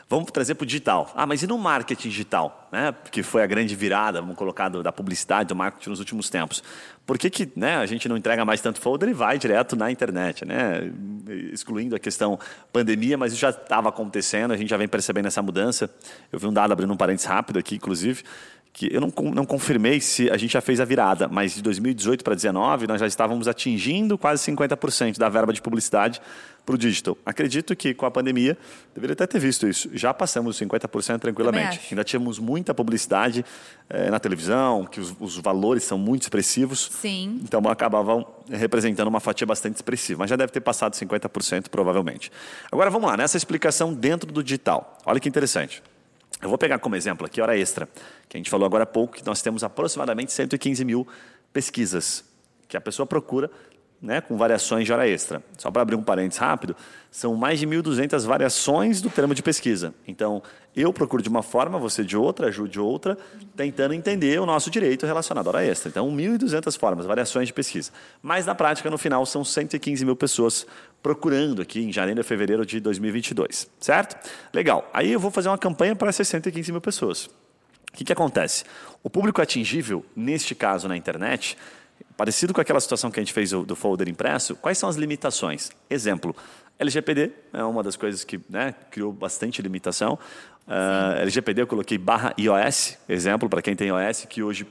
[0.09, 1.11] Vamos trazer para o digital.
[1.15, 2.69] Ah, mas e no marketing digital?
[2.71, 2.95] Né?
[3.11, 6.63] Que foi a grande virada, vamos colocar, da publicidade, do marketing nos últimos tempos.
[7.07, 9.91] Por que, que né, a gente não entrega mais tanto folder e vai direto na
[9.91, 10.45] internet?
[10.45, 10.91] Né?
[11.53, 12.39] Excluindo a questão
[12.73, 15.91] pandemia, mas isso já estava acontecendo, a gente já vem percebendo essa mudança.
[16.31, 18.25] Eu vi um dado abrindo um parênteses rápido aqui, inclusive,
[18.75, 22.25] que eu não, não confirmei se a gente já fez a virada, mas de 2018
[22.25, 26.21] para 2019 nós já estávamos atingindo quase 50% da verba de publicidade
[26.67, 27.17] para o digital.
[27.25, 28.59] Acredito que com a pandemia,
[28.93, 31.81] deveria até ter visto isso, já passamos os 50% tranquilamente.
[31.93, 33.45] Ainda tínhamos muita publicidade
[33.89, 36.91] é, na televisão, que os, os, valores são muito expressivos.
[37.01, 37.41] Sim.
[37.45, 42.33] Então acabavam representando uma fatia bastante expressiva, mas já deve ter passado 50% provavelmente.
[42.73, 44.99] Agora vamos lá, nessa explicação dentro do digital.
[45.07, 45.81] Olha que interessante.
[46.43, 47.89] Eu vou pegar como exemplo aqui hora extra,
[48.29, 51.07] que a gente falou agora há pouco, que nós temos aproximadamente 115 mil
[51.53, 52.25] pesquisas
[52.69, 53.51] que a pessoa procura
[54.05, 55.43] né, com variações de hora extra.
[55.57, 56.77] Só para abrir um parênteses rápido,
[57.11, 59.95] são mais de 1.200 variações do termo de pesquisa.
[60.07, 60.43] Então,
[60.77, 63.17] eu procuro de uma forma, você de outra, ajude de outra,
[63.57, 65.89] tentando entender o nosso direito relacionado à hora extra.
[65.89, 67.93] Então, 1.200 formas, variações de pesquisa.
[68.21, 70.67] Mas, na prática, no final, são 115 mil pessoas
[71.05, 74.17] procurando aqui em janeiro e fevereiro de 2022, certo?
[74.55, 74.89] Legal.
[74.91, 77.27] Aí eu vou fazer uma campanha para essas 115 mil pessoas.
[77.27, 77.31] O
[77.93, 78.65] que, que acontece?
[79.03, 81.59] O público atingível, neste caso na internet,
[82.17, 85.71] parecido com aquela situação que a gente fez do folder impresso, quais são as limitações?
[85.91, 86.35] Exemplo,
[86.79, 90.15] LGPD é uma das coisas que né, criou bastante limitação.
[90.15, 94.67] Uh, ah, LGPD eu coloquei barra iOS, exemplo, para quem tem iOS, que hoje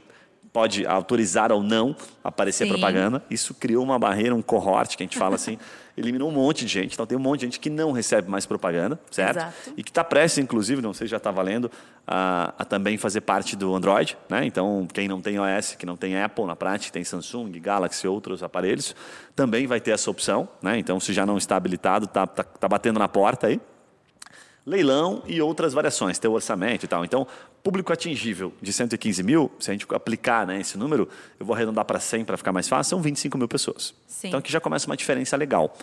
[0.53, 2.69] pode autorizar ou não aparecer Sim.
[2.69, 3.23] propaganda.
[3.27, 5.57] Isso criou uma barreira, um cohort, que a gente fala assim,
[5.97, 6.93] eliminou um monte de gente.
[6.93, 9.37] Então tem um monte de gente que não recebe mais propaganda, certo?
[9.37, 9.73] Exato.
[9.75, 11.71] E que está prestes, inclusive, não sei se já está valendo,
[12.05, 14.15] a, a, também fazer parte do Android.
[14.29, 14.45] Né?
[14.45, 18.09] Então, quem não tem iOS, que não tem Apple na prática, tem Samsung, Galaxy e
[18.09, 18.95] outros aparelhos,
[19.35, 20.47] também vai ter essa opção.
[20.61, 20.77] Né?
[20.77, 23.59] Então, se já não está habilitado, está tá, tá batendo na porta aí
[24.65, 27.03] leilão e outras variações, ter o orçamento e tal.
[27.03, 27.27] Então,
[27.63, 31.07] público atingível de 115 mil, se a gente aplicar né, esse número,
[31.39, 33.93] eu vou arredondar para 100 para ficar mais fácil, são 25 mil pessoas.
[34.05, 34.27] Sim.
[34.27, 35.73] Então, aqui já começa uma diferença legal.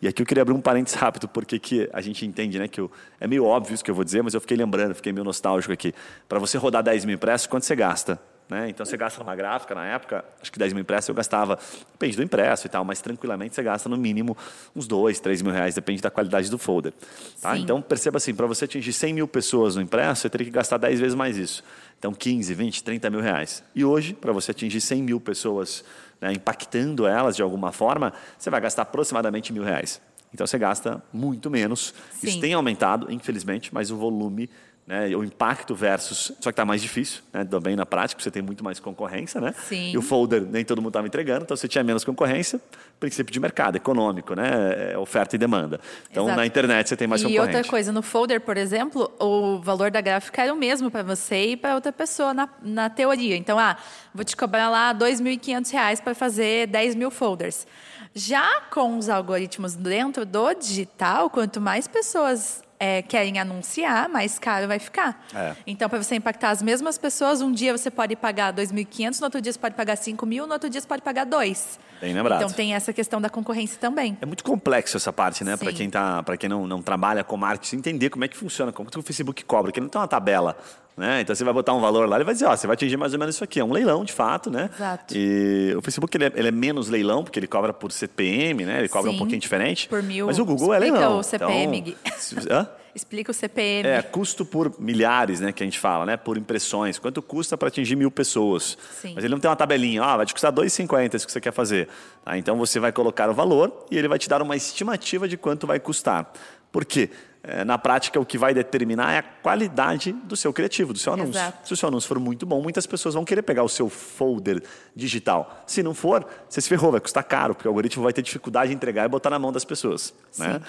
[0.00, 2.80] E aqui eu queria abrir um parênteses rápido, porque que a gente entende né, que
[2.80, 5.24] eu, é meio óbvio isso que eu vou dizer, mas eu fiquei lembrando, fiquei meio
[5.24, 5.92] nostálgico aqui.
[6.26, 8.18] Para você rodar 10 mil impressos, quanto você gasta?
[8.48, 8.68] Né?
[8.68, 11.58] Então você gasta numa gráfica, na época, acho que 10 mil impressos eu gastava,
[11.92, 14.36] depende do impresso e tal, mas tranquilamente você gasta no mínimo
[14.74, 16.92] uns 2, 3 mil reais, depende da qualidade do folder.
[17.40, 17.58] Tá?
[17.58, 20.76] Então perceba assim, para você atingir 100 mil pessoas no impresso, você teria que gastar
[20.78, 21.64] 10 vezes mais isso.
[21.98, 23.64] Então 15, 20, 30 mil reais.
[23.74, 25.84] E hoje, para você atingir 100 mil pessoas,
[26.20, 30.00] né, impactando elas de alguma forma, você vai gastar aproximadamente mil reais.
[30.32, 31.94] Então você gasta muito menos.
[32.12, 32.28] Sim.
[32.28, 34.48] Isso tem aumentado, infelizmente, mas o volume
[34.86, 36.32] né, o impacto versus.
[36.40, 39.52] Só que está mais difícil, né, também na prática, você tem muito mais concorrência, né?
[39.68, 39.90] Sim.
[39.92, 42.60] E o folder nem todo mundo estava entregando, então você tinha menos concorrência,
[43.00, 44.92] princípio de mercado, econômico, né?
[44.92, 45.80] É, oferta e demanda.
[46.10, 46.38] Então Exato.
[46.38, 47.52] na internet você tem mais e concorrência.
[47.52, 51.02] E outra coisa, no folder, por exemplo, o valor da gráfica era o mesmo para
[51.02, 53.36] você e para outra pessoa na, na teoria.
[53.36, 53.76] Então, ah,
[54.14, 57.66] vou te cobrar lá R$ 2.500 para fazer 10 mil folders.
[58.14, 64.68] Já com os algoritmos dentro do digital, quanto mais pessoas é, querem anunciar, mais caro
[64.68, 65.26] vai ficar.
[65.34, 65.54] É.
[65.66, 69.40] Então, para você impactar as mesmas pessoas, um dia você pode pagar 2.500, no outro
[69.40, 71.78] dia você pode pagar 5 mil, no outro dia você pode pagar 2.
[72.00, 72.42] Bem lembrado.
[72.42, 74.16] Então, tem essa questão da concorrência também.
[74.20, 75.56] É muito complexo essa parte, né?
[75.56, 78.90] Para quem, tá, quem não, não trabalha com marketing, entender como é que funciona, como
[78.90, 80.56] que o Facebook cobra, que não tem uma tabela.
[80.96, 81.20] Né?
[81.20, 83.12] Então você vai botar um valor lá, ele vai dizer, ó, você vai atingir mais
[83.12, 83.60] ou menos isso aqui.
[83.60, 84.70] É um leilão, de fato, né?
[84.74, 85.14] Exato.
[85.14, 88.78] E o Facebook ele é, ele é menos leilão, porque ele cobra por CPM, né?
[88.78, 89.88] Ele cobra Sim, um pouquinho diferente.
[89.88, 90.26] Por mil.
[90.26, 91.18] Mas o Google é leilão.
[91.18, 91.78] o CPM.
[91.78, 92.68] Então, Hã?
[92.96, 93.86] Explica o CPM.
[93.86, 96.98] É, custo por milhares, né, que a gente fala, né, por impressões.
[96.98, 98.78] Quanto custa para atingir mil pessoas?
[99.02, 99.12] Sim.
[99.14, 101.52] Mas ele não tem uma tabelinha, ah, vai te custar 2,50 isso que você quer
[101.52, 101.88] fazer.
[102.24, 102.38] Tá?
[102.38, 105.66] Então você vai colocar o valor e ele vai te dar uma estimativa de quanto
[105.66, 106.32] vai custar.
[106.72, 107.10] Por quê?
[107.48, 111.12] É, na prática, o que vai determinar é a qualidade do seu criativo, do seu
[111.12, 111.38] anúncio.
[111.38, 111.68] Exato.
[111.68, 114.60] Se o seu anúncio for muito bom, muitas pessoas vão querer pegar o seu folder
[114.96, 115.62] digital.
[115.64, 118.70] Se não for, você se ferrou, vai custar caro, porque o algoritmo vai ter dificuldade
[118.70, 120.12] de entregar e botar na mão das pessoas.
[120.36, 120.60] Né?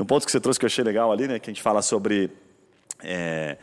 [0.00, 1.80] Um ponto que você trouxe que eu achei legal ali, né, que a gente fala
[1.80, 2.28] sobre
[3.04, 3.56] é,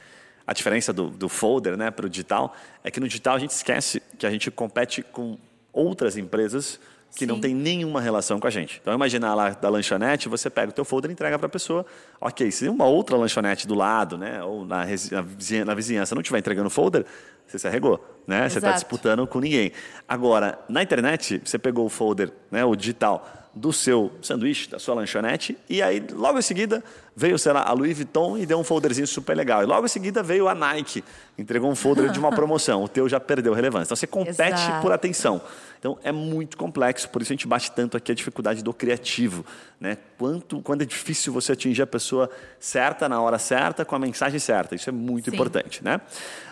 [0.47, 3.51] a diferença do, do folder né, para o digital, é que no digital a gente
[3.51, 5.37] esquece que a gente compete com
[5.73, 6.79] outras empresas
[7.15, 7.41] que não Sim.
[7.41, 8.79] tem nenhuma relação com a gente.
[8.81, 11.85] Então, imagina lá da lanchonete, você pega o teu folder e entrega para a pessoa.
[12.19, 16.39] Ok, se uma outra lanchonete do lado, né, ou na, na na vizinhança não estiver
[16.39, 17.05] entregando folder,
[17.45, 18.49] você se arregou, né?
[18.49, 18.73] Você está Exato.
[18.81, 19.71] disputando com ninguém.
[20.07, 24.95] Agora, na internet, você pegou o folder, né, o digital, do seu sanduíche, da sua
[24.95, 26.83] lanchonete, e aí, logo em seguida,
[27.15, 29.61] veio, sei lá, a Louis Vuitton e deu um folderzinho super legal.
[29.63, 31.03] E logo em seguida veio a Nike,
[31.37, 32.83] entregou um folder de uma promoção.
[32.83, 33.87] O teu já perdeu relevância.
[33.87, 34.81] Então, você compete Exato.
[34.81, 35.41] por atenção.
[35.79, 39.45] Então, é muito complexo, por isso a gente bate tanto aqui a dificuldade do criativo.
[39.79, 39.97] Né?
[40.17, 44.39] Quanto, quando é difícil você atingir a pessoa certa, na hora certa, com a mensagem
[44.39, 44.75] certa.
[44.75, 45.35] Isso é muito Sim.
[45.35, 45.83] importante.
[45.83, 45.99] Né?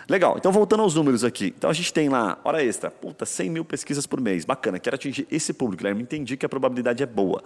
[0.06, 1.54] Legal, então voltando aos números aqui.
[1.56, 4.44] Então, a gente tem lá, hora extra, puta, 100 mil pesquisas por mês.
[4.44, 5.78] Bacana, quero atingir esse público.
[5.78, 7.42] Guilherme, entendi que a probabilidade é boa.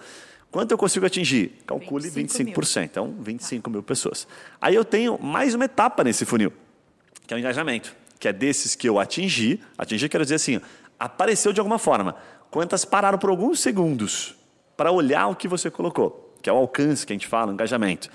[0.51, 1.59] Quanto eu consigo atingir?
[1.67, 2.55] Calcule 25 mil.
[2.55, 2.85] 25%.
[2.85, 4.27] Então, 25 mil pessoas.
[4.61, 6.53] Aí eu tenho mais uma etapa nesse funil
[7.27, 10.61] que é o engajamento, que é desses que eu atingi, atingir quero dizer assim,
[10.99, 12.15] apareceu de alguma forma.
[12.51, 14.37] Quantas pararam por alguns segundos
[14.77, 17.55] para olhar o que você colocou, que é o alcance que a gente fala, o
[17.55, 18.09] engajamento.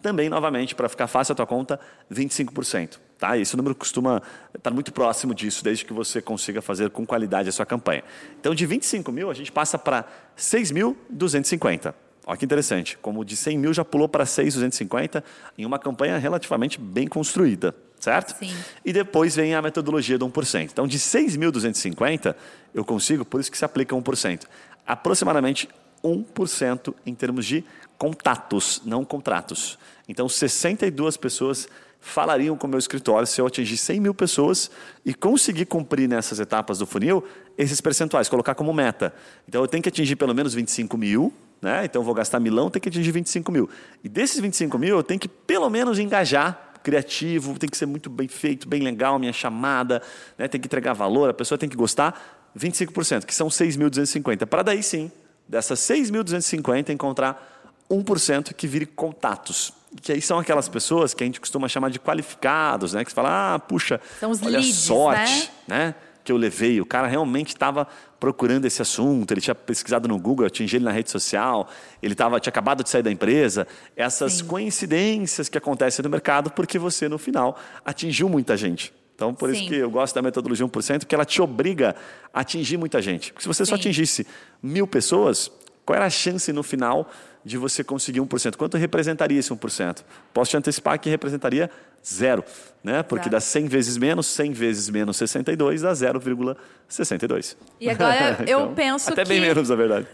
[0.00, 1.78] Também, novamente, para ficar fácil a tua conta,
[2.12, 2.98] 25%.
[3.22, 3.38] Tá?
[3.38, 4.20] Esse número costuma
[4.52, 8.02] estar muito próximo disso, desde que você consiga fazer com qualidade a sua campanha.
[8.40, 10.04] Então, de 25 mil, a gente passa para
[10.36, 11.94] 6.250.
[12.26, 15.22] Olha que interessante, como de 100 mil já pulou para 6.250
[15.56, 18.36] em uma campanha relativamente bem construída, certo?
[18.36, 18.52] Sim.
[18.84, 20.70] E depois vem a metodologia do 1%.
[20.72, 22.34] Então, de 6.250,
[22.74, 24.46] eu consigo, por isso que se aplica 1%,
[24.84, 25.68] aproximadamente
[26.02, 27.64] 1% em termos de
[27.96, 29.78] contatos, não contratos.
[30.08, 31.68] Então, 62 pessoas
[32.02, 34.70] falariam com o meu escritório se eu atingir 100 mil pessoas
[35.06, 37.24] e conseguir cumprir nessas etapas do funil
[37.56, 39.14] esses percentuais, colocar como meta.
[39.48, 41.32] Então, eu tenho que atingir pelo menos 25 mil,
[41.62, 41.84] né?
[41.84, 43.70] então eu vou gastar milão, tenho que atingir 25 mil.
[44.02, 48.10] E desses 25 mil, eu tenho que pelo menos engajar criativo, tem que ser muito
[48.10, 50.02] bem feito, bem legal, minha chamada,
[50.36, 50.48] né?
[50.48, 54.44] tem que entregar valor, a pessoa tem que gostar, 25%, que são 6.250.
[54.46, 55.10] Para daí sim,
[55.48, 57.51] dessas 6.250, encontrar
[57.92, 59.72] 1% que vire contatos.
[60.00, 63.04] Que aí são aquelas pessoas que a gente costuma chamar de qualificados, né?
[63.04, 65.94] Que você fala, ah, puxa, São os olha a leads, sorte, né?
[66.24, 66.80] Que eu levei.
[66.80, 67.86] O cara realmente estava
[68.18, 71.68] procurando esse assunto, ele tinha pesquisado no Google, atingi ele na rede social,
[72.00, 73.66] ele tava, tinha acabado de sair da empresa.
[73.96, 74.44] Essas Sim.
[74.46, 78.94] coincidências que acontecem no mercado porque você, no final, atingiu muita gente.
[79.14, 79.68] Então, por isso Sim.
[79.68, 81.94] que eu gosto da metodologia 1%, porque ela te obriga
[82.32, 83.32] a atingir muita gente.
[83.32, 83.80] Porque se você só Sim.
[83.80, 84.26] atingisse
[84.62, 85.50] mil pessoas,
[85.84, 87.10] qual era a chance no final
[87.44, 88.56] de você conseguir 1%?
[88.56, 90.02] Quanto representaria esse 1%?
[90.32, 91.68] Posso te antecipar que representaria
[92.04, 92.44] zero,
[92.82, 93.02] né?
[93.02, 93.30] Porque Exato.
[93.36, 97.56] dá 100 vezes menos, 100 vezes menos 62 dá 0,62.
[97.80, 100.06] E agora eu Então, penso Até bem que- menos, na verdade.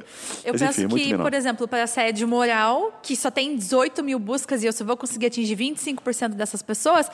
[0.45, 3.57] Eu Mas, penso enfim, muito que, por exemplo, para a sede moral, que só tem
[3.57, 7.11] 18 mil buscas e eu só vou conseguir atingir 25% dessas pessoas,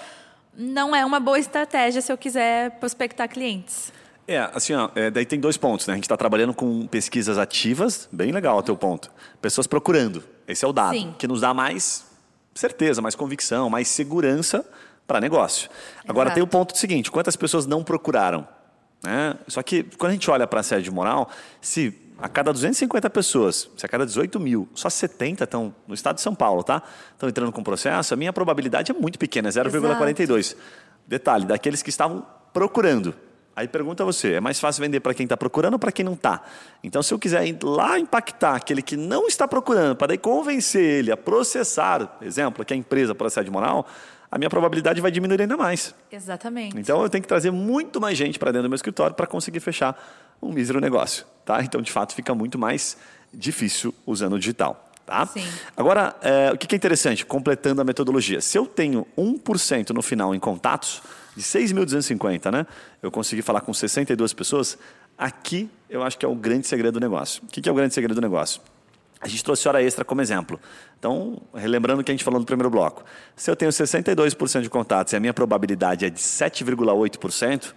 [0.57, 3.93] não é uma boa estratégia se eu quiser prospectar clientes.
[4.27, 5.93] É, assim, ó, é, daí tem dois pontos, né?
[5.93, 9.11] A gente está trabalhando com pesquisas ativas, bem legal o teu ponto.
[9.41, 11.14] Pessoas procurando, esse é o dado, Sim.
[11.18, 12.07] que nos dá mais
[12.55, 14.64] certeza, mais convicção, mais segurança
[15.07, 15.68] para negócio.
[16.09, 16.35] Agora Exato.
[16.35, 18.47] tem o ponto seguinte, quantas pessoas não procuraram?
[19.03, 19.35] Né?
[19.47, 21.29] Só que quando a gente olha para a sede moral,
[21.61, 26.16] se a cada 250 pessoas, se a cada 18 mil, só 70 estão no estado
[26.16, 26.83] de São Paulo, tá?
[27.12, 30.57] Estão entrando com processo, a minha probabilidade é muito pequena, é 0,42.
[31.07, 33.14] Detalhe, daqueles que estavam procurando.
[33.57, 36.05] Aí pergunta a você, é mais fácil vender para quem está procurando ou para quem
[36.05, 36.43] não está?
[36.83, 40.83] Então, se eu quiser ir lá impactar aquele que não está procurando, para daí convencer
[40.83, 43.87] ele a processar, exemplo, que a empresa por assédio moral,
[44.35, 45.95] a minha probabilidade vai diminuir ainda mais.
[46.11, 46.77] Exatamente.
[46.77, 49.61] Então eu tenho que trazer muito mais gente para dentro do meu escritório para conseguir
[49.61, 49.97] fechar
[50.43, 51.63] um mísero negócio, tá?
[51.63, 52.97] Então de fato fica muito mais
[53.33, 55.25] difícil usando o digital, tá?
[55.27, 55.47] Sim.
[55.77, 60.03] Agora, é, o que que é interessante, completando a metodologia, se eu tenho 1% no
[60.03, 61.01] final em contatos,
[61.37, 62.66] de 6.250, né?
[63.03, 64.78] Eu consegui falar com 62 pessoas,
[65.18, 67.43] aqui eu acho que é o grande segredo do negócio.
[67.45, 68.61] O que é o grande segredo do negócio?
[69.20, 70.61] A gente trouxe hora extra como exemplo.
[70.99, 73.05] Então, relembrando o que a gente falou no primeiro bloco.
[73.35, 77.74] Se eu tenho 62% de contatos e a minha probabilidade é de 7,8%,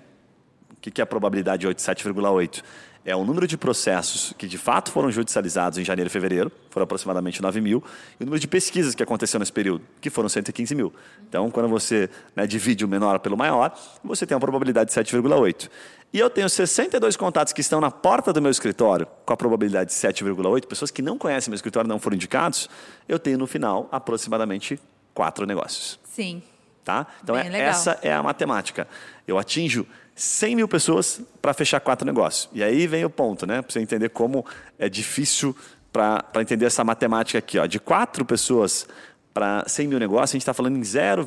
[0.71, 2.63] O que é a probabilidade de 7,8?
[3.07, 6.83] É o número de processos que de fato foram judicializados em janeiro e fevereiro, foram
[6.83, 7.81] aproximadamente 9 mil,
[8.19, 10.93] e o número de pesquisas que aconteceu nesse período, que foram 115 mil.
[11.25, 15.69] Então, quando você né, divide o menor pelo maior, você tem uma probabilidade de 7,8.
[16.11, 19.89] E eu tenho 62 contatos que estão na porta do meu escritório, com a probabilidade
[19.89, 22.69] de 7,8, pessoas que não conhecem meu escritório não foram indicados,
[23.07, 24.77] eu tenho no final aproximadamente
[25.13, 25.97] quatro negócios.
[26.03, 26.43] Sim.
[26.83, 27.07] Tá?
[27.23, 28.85] Então, é, essa é a matemática.
[29.25, 29.87] Eu atinjo
[30.17, 32.49] 100 mil pessoas para fechar quatro negócios.
[32.51, 33.61] E aí vem o ponto, né?
[33.61, 34.43] Para você entender como
[34.79, 35.55] é difícil
[35.93, 37.59] para entender essa matemática aqui.
[37.59, 37.67] Ó.
[37.67, 38.87] De quatro pessoas
[39.31, 41.25] para 100 mil negócios, a gente está falando em 0,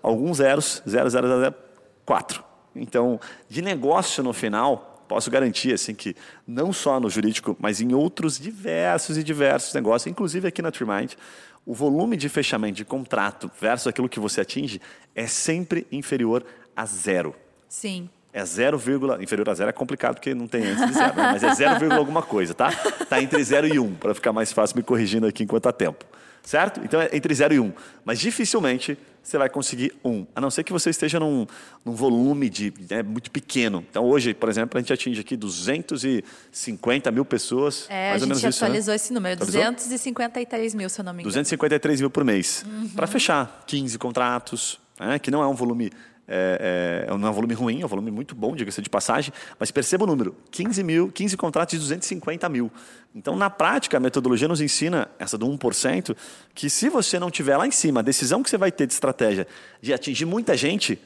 [0.00, 2.44] alguns zeros, 0,004.
[2.76, 3.18] Então,
[3.48, 6.14] de negócio no final, posso garantir assim que
[6.46, 11.14] não só no jurídico, mas em outros diversos e diversos negócios, inclusive aqui na Trimind,
[11.66, 14.80] o volume de fechamento de contrato versus aquilo que você atinge
[15.12, 16.44] é sempre inferior
[16.76, 17.34] a zero.
[17.72, 18.06] Sim.
[18.34, 18.76] É 0,
[19.18, 21.32] inferior a zero é complicado porque não tem antes de zero, né?
[21.32, 22.70] mas é 0, alguma coisa, tá?
[23.08, 25.72] Tá entre 0 e 1, um, para ficar mais fácil me corrigindo aqui enquanto há
[25.72, 26.04] tempo.
[26.42, 26.80] Certo?
[26.84, 27.64] Então é entre 0 e 1.
[27.64, 27.72] Um.
[28.04, 31.46] Mas dificilmente você vai conseguir um, a não ser que você esteja num,
[31.82, 33.82] num volume de, né, muito pequeno.
[33.88, 37.86] Então hoje, por exemplo, a gente atinge aqui 250 mil pessoas.
[37.88, 38.96] É, mais a gente atualizou isso, né?
[38.96, 39.72] esse número, atualizou?
[39.72, 41.30] 253 mil, se eu não me engano.
[41.30, 42.66] 253 mil por mês.
[42.66, 42.88] Uhum.
[42.90, 45.90] Para fechar 15 contratos, né, que não é um volume
[46.26, 49.32] é, é, não é um volume ruim, é um volume muito bom, diga-se de passagem,
[49.58, 52.70] mas perceba o número: 15 mil, 15 contratos de 250 mil.
[53.14, 56.16] Então, na prática, a metodologia nos ensina, essa do 1%,
[56.54, 58.92] que se você não tiver lá em cima a decisão que você vai ter de
[58.92, 59.46] estratégia
[59.80, 60.98] de atingir muita gente,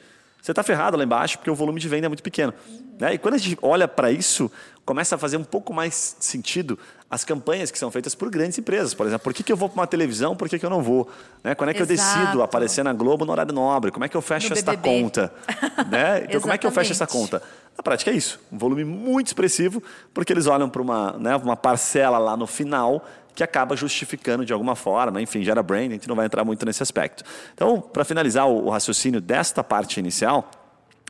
[0.47, 2.53] você está ferrado lá embaixo, porque o volume de venda é muito pequeno.
[2.97, 3.15] Né?
[3.15, 4.49] E quando a gente olha para isso,
[4.85, 6.79] começa a fazer um pouco mais sentido
[7.09, 8.93] as campanhas que são feitas por grandes empresas.
[8.93, 10.81] Por exemplo, por que, que eu vou para uma televisão, por que, que eu não
[10.81, 11.09] vou?
[11.43, 11.53] Né?
[11.53, 11.91] Quando é que Exato.
[11.91, 13.91] eu decido aparecer na Globo no horário nobre?
[13.91, 15.33] Como é que eu fecho esta conta?
[15.91, 16.23] né?
[16.23, 17.43] Então, como é que eu fecho essa conta?
[17.77, 19.83] Na prática é isso, um volume muito expressivo,
[20.13, 23.05] porque eles olham para uma, né, uma parcela lá no final
[23.37, 26.65] que acaba justificando de alguma forma, enfim, gera brand, a gente não vai entrar muito
[26.65, 27.23] nesse aspecto.
[27.53, 30.49] Então, para finalizar o, o raciocínio desta parte inicial,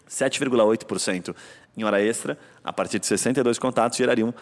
[0.10, 1.34] 7,8%
[1.78, 4.34] em hora extra, a partir de 62 contatos, gerariam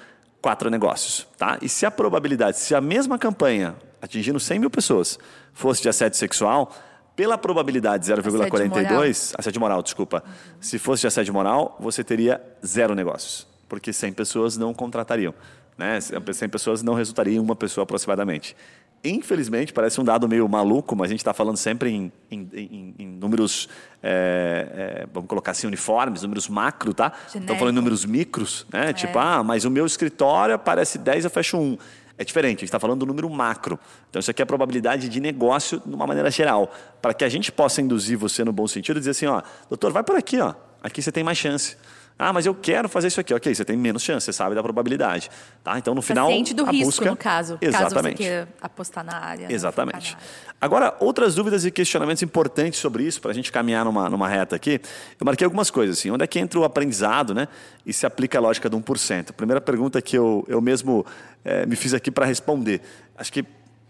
[0.41, 1.27] quatro negócios.
[1.38, 1.59] Tá?
[1.61, 5.19] E se a probabilidade, se a mesma campanha atingindo 100 mil pessoas
[5.53, 6.75] fosse de assédio sexual,
[7.15, 10.33] pela probabilidade 0,42, assédio moral, desculpa, uhum.
[10.59, 15.36] se fosse de assédio moral, você teria zero negócios, porque 100 pessoas não contratariam.
[15.78, 15.99] Né?
[15.99, 18.55] 100 pessoas não resultaria em uma pessoa aproximadamente.
[19.03, 22.95] Infelizmente, parece um dado meio maluco, mas a gente está falando sempre em, em, em,
[22.97, 23.69] em números,
[24.01, 27.13] é, é, vamos colocar assim, uniformes, números macro, tá?
[27.28, 28.89] Estamos falando em números micros, né?
[28.89, 28.93] É.
[28.93, 31.78] Tipo, ah, mas o meu escritório parece 10, eu fecho um.
[32.17, 33.78] É diferente, a gente está falando do número macro.
[34.09, 36.73] Então, isso aqui é a probabilidade de negócio de uma maneira geral.
[37.01, 39.91] Para que a gente possa induzir você no bom sentido e dizer assim, ó, doutor,
[39.91, 40.55] vai por aqui, ó.
[40.82, 41.76] Aqui você tem mais chance.
[42.18, 43.34] Ah, mas eu quero fazer isso aqui.
[43.34, 45.30] Ok, você tem menos chance, você sabe da probabilidade.
[45.63, 45.78] Tá?
[45.78, 46.28] Então, no final.
[46.28, 47.09] Ciente do a risco, busca...
[47.09, 47.57] no caso.
[47.59, 47.93] Exatamente.
[47.93, 49.47] Caso você queira apostar na área.
[49.47, 50.13] Né, Exatamente.
[50.13, 50.22] Né?
[50.61, 54.55] Agora, outras dúvidas e questionamentos importantes sobre isso, para a gente caminhar numa, numa reta
[54.55, 54.80] aqui.
[55.20, 55.99] Eu marquei algumas coisas.
[55.99, 57.49] Assim, onde é que entra o aprendizado né,
[57.86, 59.32] e se aplica a lógica do 1%?
[59.32, 61.05] A primeira pergunta que eu, eu mesmo
[61.43, 62.82] é, me fiz aqui para responder.
[63.18, 63.45] Acho que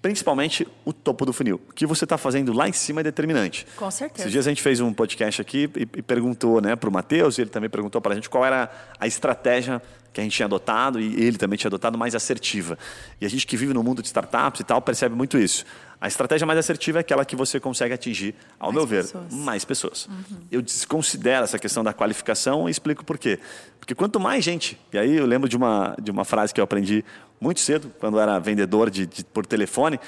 [0.06, 1.60] principalmente o topo do funil.
[1.68, 3.66] O que você está fazendo lá em cima é determinante.
[3.76, 4.22] Com certeza.
[4.22, 7.40] Esses dias a gente fez um podcast aqui e, e perguntou né, para o Matheus,
[7.40, 9.82] e ele também perguntou para a gente qual era a estratégia
[10.16, 12.80] que a gente tinha adotado e ele também tinha adotado mais assertiva.
[13.20, 15.66] E a gente que vive no mundo de startups e tal percebe muito isso.
[16.00, 19.34] A estratégia mais assertiva é aquela que você consegue atingir, ao mais meu ver, pessoas.
[19.34, 20.08] mais pessoas.
[20.08, 20.38] Uhum.
[20.50, 23.40] Eu desconsidero essa questão da qualificação e explico por quê.
[23.80, 26.64] Porque quanto mais gente, e aí eu lembro de uma, de uma frase que eu
[26.64, 27.04] aprendi
[27.40, 30.00] muito cedo, quando era vendedor de, de por telefone,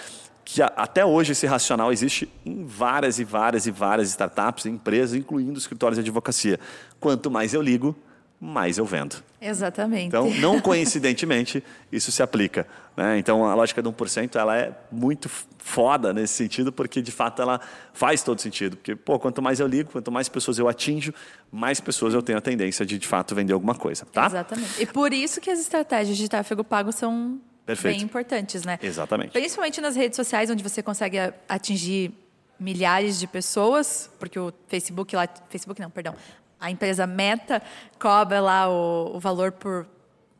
[0.45, 5.15] que a, até hoje esse racional existe em várias e várias e várias startups, empresas,
[5.15, 6.57] incluindo escritórios de advocacia.
[6.99, 7.93] Quanto mais eu ligo,
[8.39, 9.23] mais eu vendo.
[9.41, 10.05] Exatamente.
[10.05, 12.67] Então, não coincidentemente, isso se aplica.
[12.95, 13.17] Né?
[13.17, 17.59] Então, a lógica do 1% ela é muito foda nesse sentido, porque de fato ela
[17.93, 18.77] faz todo sentido.
[18.77, 21.13] Porque, pô, quanto mais eu ligo, quanto mais pessoas eu atinjo,
[21.51, 24.05] mais pessoas eu tenho a tendência de de fato vender alguma coisa.
[24.05, 24.27] Tá?
[24.27, 24.81] Exatamente.
[24.81, 27.95] E por isso que as estratégias de tráfego pago são Perfeito.
[27.95, 28.77] bem importantes, né?
[28.81, 29.31] Exatamente.
[29.31, 31.17] Principalmente nas redes sociais, onde você consegue
[31.49, 32.13] atingir
[32.59, 36.15] milhares de pessoas, porque o Facebook lá, Facebook não, perdão,
[36.59, 37.61] a empresa Meta
[37.99, 39.87] cobra lá o, o valor por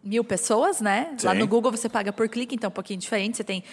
[0.03, 1.13] mil pessoas, né?
[1.18, 1.28] Sim.
[1.28, 3.38] Lá no Google você paga por clique, então é um pouquinho diferente.
[3.38, 3.63] Você tem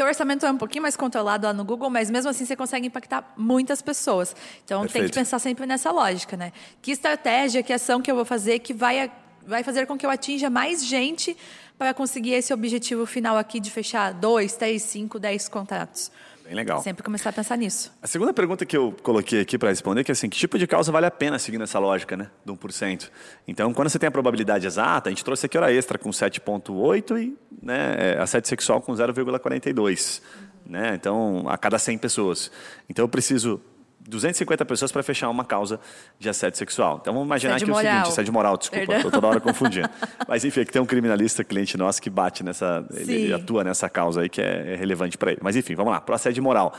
[0.00, 2.56] então, o orçamento é um pouquinho mais controlado lá no Google, mas mesmo assim você
[2.56, 4.34] consegue impactar muitas pessoas.
[4.64, 5.02] Então, Perfeito.
[5.02, 6.54] tem que pensar sempre nessa lógica, né?
[6.80, 9.12] Que estratégia, que ação que eu vou fazer que vai,
[9.46, 11.36] vai fazer com que eu atinja mais gente
[11.76, 16.10] para conseguir esse objetivo final aqui de fechar dois, três, cinco, dez contratos.
[16.50, 16.82] Bem legal.
[16.82, 17.92] Sempre começar a pensar nisso.
[18.02, 20.66] A segunda pergunta que eu coloquei aqui para responder é que assim, que tipo de
[20.66, 23.08] causa vale a pena seguindo essa lógica, né, do 1%?
[23.46, 27.22] Então, quando você tem a probabilidade exata, a gente trouxe aqui hora extra com 7.8
[27.22, 30.20] e né, assédio sexual com 0,42,
[30.66, 30.96] né?
[30.96, 32.50] Então, a cada 100 pessoas.
[32.88, 33.62] Então, eu preciso
[34.08, 35.78] 250 pessoas para fechar uma causa
[36.18, 36.98] de assédio sexual.
[37.00, 39.88] Então vamos imaginar Assédio que é o seguinte, assédio moral, desculpa, estou toda hora confundindo.
[40.26, 43.88] Mas enfim, aqui tem um criminalista cliente nosso que bate nessa, ele, ele atua nessa
[43.88, 45.40] causa aí que é, é relevante para ele.
[45.42, 46.74] Mas enfim, vamos lá, para o assédio moral.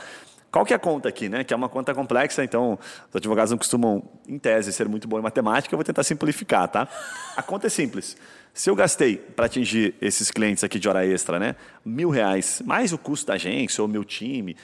[0.52, 1.42] Qual que é a conta aqui, né?
[1.44, 5.18] Que é uma conta complexa, então os advogados não costumam, em tese, ser muito bom
[5.18, 6.86] em matemática, eu vou tentar simplificar, tá?
[7.34, 8.18] A conta é simples.
[8.52, 11.56] Se eu gastei para atingir esses clientes aqui de hora extra, né?
[11.82, 14.54] Mil reais, mais o custo da agência ou meu time,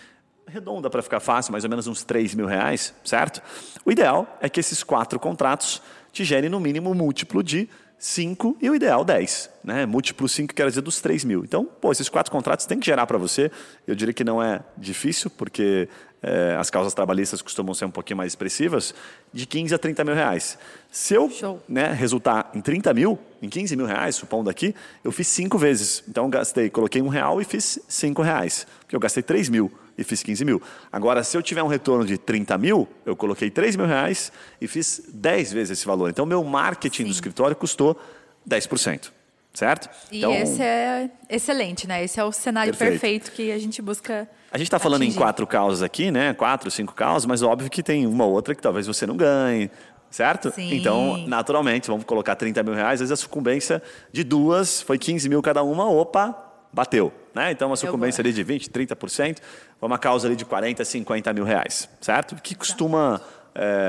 [0.48, 3.42] redonda para ficar fácil, mais ou menos uns 3 mil reais, certo?
[3.84, 5.82] O ideal é que esses quatro contratos
[6.12, 7.68] te gerem no mínimo um múltiplo de
[7.98, 9.50] 5 e o ideal 10.
[9.64, 9.84] Né?
[9.84, 11.44] Múltiplo 5 quer dizer dos 3 mil.
[11.44, 13.50] Então, pô, esses quatro contratos têm que gerar para você.
[13.86, 15.88] Eu diria que não é difícil, porque
[16.22, 18.94] eh, as causas trabalhistas costumam ser um pouquinho mais expressivas,
[19.32, 20.56] de 15 a 30 mil reais.
[20.92, 21.30] Se eu
[21.68, 26.04] né, resultar em 30 mil, em 15 mil reais, supondo aqui, eu fiz cinco vezes.
[26.08, 28.64] Então, eu gastei, coloquei um real e fiz cinco reais.
[28.80, 30.62] Porque eu gastei 3 mil e fiz 15 mil.
[30.90, 34.30] Agora, se eu tiver um retorno de 30 mil, eu coloquei 3 mil reais
[34.60, 36.08] e fiz 10 vezes esse valor.
[36.08, 38.00] Então, meu marketing do escritório custou
[38.48, 39.10] 10%.
[39.52, 39.88] Certo?
[40.12, 42.04] E então, esse é excelente, né?
[42.04, 43.00] Esse é o cenário Perfeito.
[43.00, 44.28] perfeito, que a gente busca.
[44.52, 46.32] A gente está falando em quatro causas aqui, né?
[46.32, 49.68] Quatro, cinco causas, mas óbvio que tem uma outra que talvez você não ganhe,
[50.10, 50.52] certo?
[50.52, 50.74] Sim.
[50.74, 53.82] Então, naturalmente, vamos colocar 30 mil reais, às vezes a sucumbência
[54.12, 57.12] de duas foi 15 mil cada uma, opa, bateu.
[57.34, 57.52] Né?
[57.52, 59.38] Então, uma sucumbência ali de 20%, 30%,
[59.78, 62.34] foi uma causa ali de 40, 50 mil reais, certo?
[62.36, 63.20] Que costuma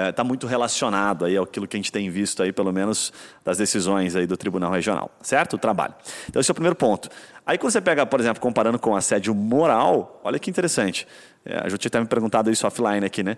[0.09, 3.13] está muito relacionado aí àquilo que a gente tem visto aí, pelo menos
[3.45, 5.53] das decisões aí do Tribunal Regional, certo?
[5.53, 5.93] O trabalho.
[6.27, 7.09] Então, esse é o primeiro ponto.
[7.45, 11.07] Aí, quando você pega, por exemplo, comparando com assédio moral, olha que interessante.
[11.45, 13.37] É, a gente tinha me perguntado isso offline aqui, né?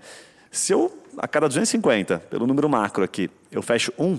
[0.49, 4.17] Se eu, a cada 250, pelo número macro aqui, eu fecho um,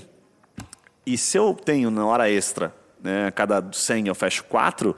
[1.05, 4.91] e se eu tenho na hora extra, né, a cada 100 eu fecho 4,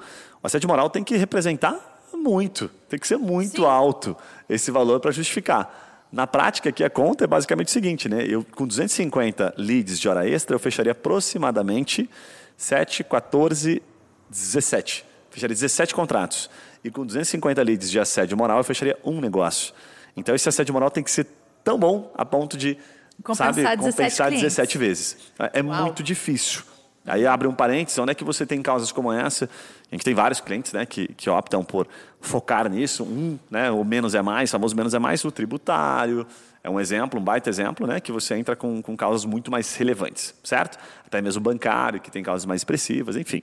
[0.42, 3.66] o assédio moral tem que representar muito, tem que ser muito Sim.
[3.66, 4.16] alto
[4.48, 6.08] esse valor para justificar.
[6.12, 8.24] Na prática, aqui a conta é basicamente o seguinte, né?
[8.24, 12.08] Eu, com 250 leads de hora extra, eu fecharia aproximadamente
[12.56, 13.82] 7, 14,
[14.30, 15.04] 17.
[15.28, 16.48] Fecharia 17 contratos.
[16.84, 19.74] E com 250 leads de assédio moral, eu fecharia um negócio.
[20.16, 21.26] Então, esse assédio moral tem que ser
[21.64, 22.78] tão bom a ponto de
[23.22, 24.54] Compensar sabe, 17 compensar clientes.
[24.54, 25.16] 17 vezes.
[25.52, 25.82] É Uau.
[25.82, 26.62] muito difícil.
[27.06, 29.48] Aí abre um parênteses, onde é que você tem causas como essa?
[29.90, 31.86] A gente tem vários clientes né, que, que optam por
[32.20, 33.04] focar nisso.
[33.04, 36.26] Um, né, o menos é mais, famoso menos é mais, o tributário.
[36.64, 39.76] É um exemplo, um baita exemplo, né, que você entra com, com causas muito mais
[39.76, 40.78] relevantes, certo?
[41.06, 43.42] Até mesmo bancário, que tem causas mais expressivas, enfim.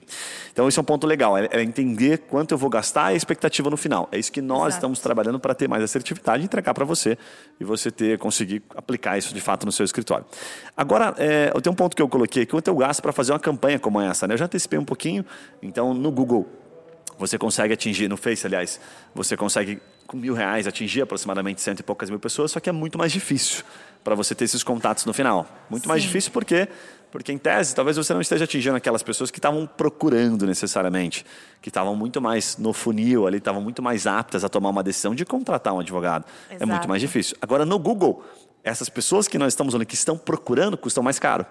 [0.52, 3.16] Então, esse é um ponto legal, é, é entender quanto eu vou gastar e a
[3.16, 4.08] expectativa no final.
[4.10, 4.74] É isso que nós Exato.
[4.74, 7.16] estamos trabalhando para ter mais assertividade e entregar para você
[7.60, 10.26] e você ter conseguir aplicar isso de fato no seu escritório.
[10.76, 13.38] Agora, é, eu tenho um ponto que eu coloquei, quanto eu gasto para fazer uma
[13.38, 14.26] campanha como essa.
[14.26, 14.34] Né?
[14.34, 15.24] Eu já antecipei um pouquinho,
[15.62, 16.44] então no Google
[17.16, 18.80] você consegue atingir, no Face, aliás,
[19.14, 19.80] você consegue
[20.12, 23.10] com mil reais atingir aproximadamente cento e poucas mil pessoas, só que é muito mais
[23.10, 23.64] difícil
[24.04, 25.48] para você ter esses contatos no final.
[25.70, 26.08] Muito mais Sim.
[26.08, 26.68] difícil porque,
[27.10, 31.24] porque, em tese, talvez você não esteja atingindo aquelas pessoas que estavam procurando necessariamente,
[31.62, 35.14] que estavam muito mais no funil ali, estavam muito mais aptas a tomar uma decisão
[35.14, 36.26] de contratar um advogado.
[36.50, 36.88] É muito Exato.
[36.90, 37.34] mais difícil.
[37.40, 38.22] Agora, no Google,
[38.62, 41.46] essas pessoas que nós estamos olhando, que estão procurando, custam mais caro.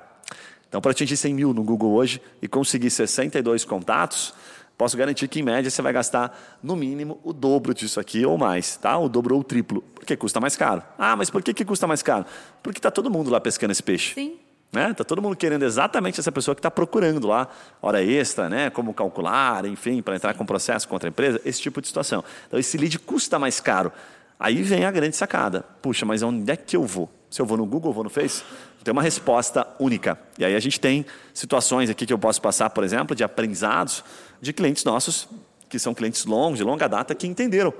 [0.69, 4.33] Então, para atingir 100 mil no Google hoje e conseguir 62 contatos,
[4.81, 8.35] posso garantir que, em média, você vai gastar, no mínimo, o dobro disso aqui ou
[8.35, 8.97] mais, tá?
[8.97, 10.81] O dobro ou o triplo, porque custa mais caro.
[10.97, 12.25] Ah, mas por que, que custa mais caro?
[12.63, 14.15] Porque está todo mundo lá pescando esse peixe.
[14.15, 14.39] Sim.
[14.71, 14.91] Né?
[14.95, 17.47] Tá todo mundo querendo exatamente essa pessoa que está procurando lá
[17.79, 18.71] hora extra, né?
[18.71, 22.23] Como calcular, enfim, para entrar com processo contra a empresa, esse tipo de situação.
[22.47, 23.91] Então esse lead custa mais caro.
[24.39, 25.63] Aí vem a grande sacada.
[25.83, 27.07] Puxa, mas onde é que eu vou?
[27.29, 28.43] Se eu vou no Google, vou no Face,
[28.83, 30.19] tem uma resposta única.
[30.39, 34.03] E aí a gente tem situações aqui que eu posso passar, por exemplo, de aprendizados
[34.41, 35.27] de clientes nossos
[35.69, 37.73] que são clientes longos, de longa data, que entenderam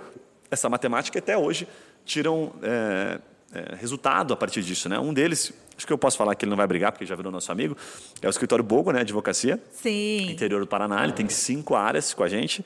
[0.50, 1.68] essa matemática e até hoje
[2.06, 3.20] tiram é,
[3.54, 4.88] é, resultado a partir disso.
[4.88, 4.98] Né?
[4.98, 7.32] Um deles, acho que eu posso falar que ele não vai brigar, porque já virou
[7.32, 7.76] nosso amigo,
[8.22, 10.32] é o escritório Bogo, né, advocacia, Sim.
[10.32, 11.04] interior do Paraná.
[11.04, 12.66] Ele tem cinco áreas com a gente.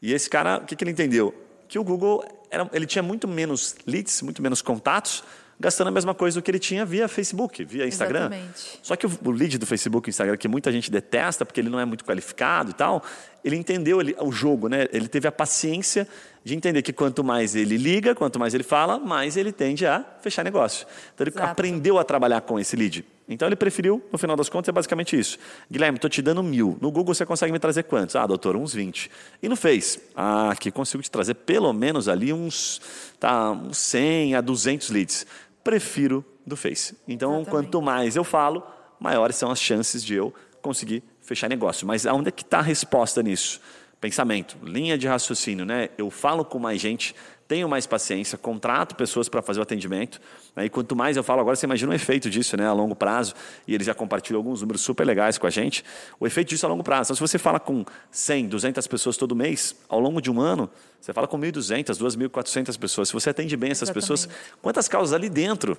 [0.00, 1.34] E esse cara, o que, que ele entendeu?
[1.68, 5.22] Que o Google era, ele tinha muito menos leads, muito menos contatos,
[5.62, 8.26] gastando a mesma coisa do que ele tinha via Facebook, via Instagram.
[8.26, 8.78] Exatamente.
[8.82, 11.70] Só que o, o lead do Facebook e Instagram, que muita gente detesta porque ele
[11.70, 13.02] não é muito qualificado e tal,
[13.44, 14.88] ele entendeu ele- o jogo, né?
[14.92, 16.06] Ele teve a paciência
[16.44, 20.04] de entender que quanto mais ele liga, quanto mais ele fala, mais ele tende a
[20.20, 20.86] fechar negócio.
[21.14, 21.50] Então ele Exato.
[21.52, 23.04] aprendeu a trabalhar com esse lead.
[23.28, 25.38] Então ele preferiu, no final das contas, é basicamente isso.
[25.70, 26.76] Guilherme, estou te dando mil.
[26.80, 28.16] No Google você consegue me trazer quantos?
[28.16, 29.08] Ah, doutor, uns 20.
[29.40, 30.00] E no Face?
[30.16, 32.80] Ah, aqui consigo te trazer pelo menos ali uns,
[33.20, 35.24] tá, uns 100 a 200 leads.
[35.62, 36.96] Prefiro do Face.
[37.06, 38.62] Então, quanto mais eu falo,
[38.98, 41.86] maiores são as chances de eu conseguir fechar negócio.
[41.86, 43.60] Mas aonde é que está a resposta nisso?
[44.00, 45.90] Pensamento, linha de raciocínio, né?
[45.96, 47.14] Eu falo com mais gente,
[47.52, 50.18] tenho mais paciência, contrato pessoas para fazer o atendimento.
[50.56, 50.64] Né?
[50.64, 52.66] E quanto mais eu falo, agora você imagina o efeito disso, né?
[52.66, 53.34] A longo prazo.
[53.68, 55.84] E ele já compartilhou alguns números super legais com a gente.
[56.18, 57.08] O efeito disso a longo prazo.
[57.08, 60.70] Então, se você fala com 100, 200 pessoas todo mês, ao longo de um ano,
[60.98, 63.08] você fala com 1.200, 2.400 pessoas.
[63.08, 64.54] Se você atende bem essas pessoas, Exatamente.
[64.62, 65.76] quantas causas ali dentro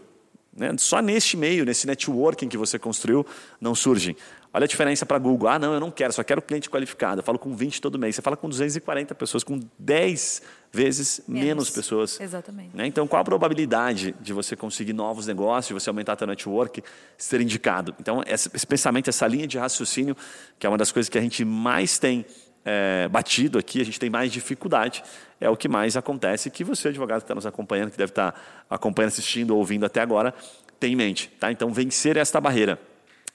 [0.56, 0.72] né?
[0.78, 3.26] Só neste meio, nesse networking que você construiu,
[3.60, 4.16] não surgem.
[4.54, 5.50] Olha a diferença para Google.
[5.50, 7.20] Ah, não, eu não quero, só quero cliente qualificado.
[7.20, 8.16] Eu falo com 20 todo mês.
[8.16, 10.44] Você fala com 240 pessoas, com 10
[10.74, 11.70] vezes menos, Menos.
[11.70, 12.20] pessoas.
[12.20, 12.76] Exatamente.
[12.76, 12.88] Né?
[12.88, 16.84] Então, qual a probabilidade de você conseguir novos negócios, de você aumentar seu network,
[17.16, 17.96] ser indicado?
[18.00, 20.18] Então, esse, esse pensamento, essa linha de raciocínio,
[20.58, 22.26] que é uma das coisas que a gente mais tem
[22.66, 25.04] é, batido aqui, a gente tem mais dificuldade,
[25.40, 28.66] é o que mais acontece, que você, advogado que está nos acompanhando, que deve estar
[28.68, 30.34] acompanhando, assistindo ou ouvindo até agora,
[30.80, 31.32] tem em mente.
[31.40, 31.52] Tá?
[31.52, 32.80] Então, vencer esta barreira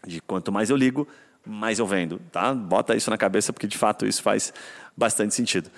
[0.05, 1.07] de quanto mais eu ligo,
[1.47, 2.21] mais eu vendo.
[2.33, 2.53] Tá?
[2.53, 4.53] Bota isso na cabeça, porque de fato isso faz
[4.97, 5.71] bastante sentido.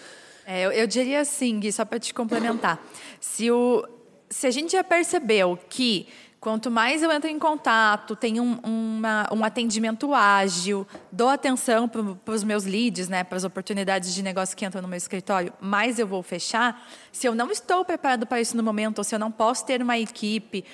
[0.53, 2.85] É, eu, eu diria assim, Gui, só para te complementar.
[3.21, 3.87] Se, o,
[4.29, 6.09] se a gente já percebeu que
[6.41, 12.35] quanto mais eu entro em contato, tenho um, uma- um atendimento ágil, dou atenção para
[12.35, 16.01] os meus leads, né, para as oportunidades de negócio que entram no meu escritório, mais
[16.01, 16.85] eu vou fechar.
[17.13, 19.81] Se eu não estou preparado para isso no momento, ou se eu não posso ter
[19.81, 20.65] uma equipe,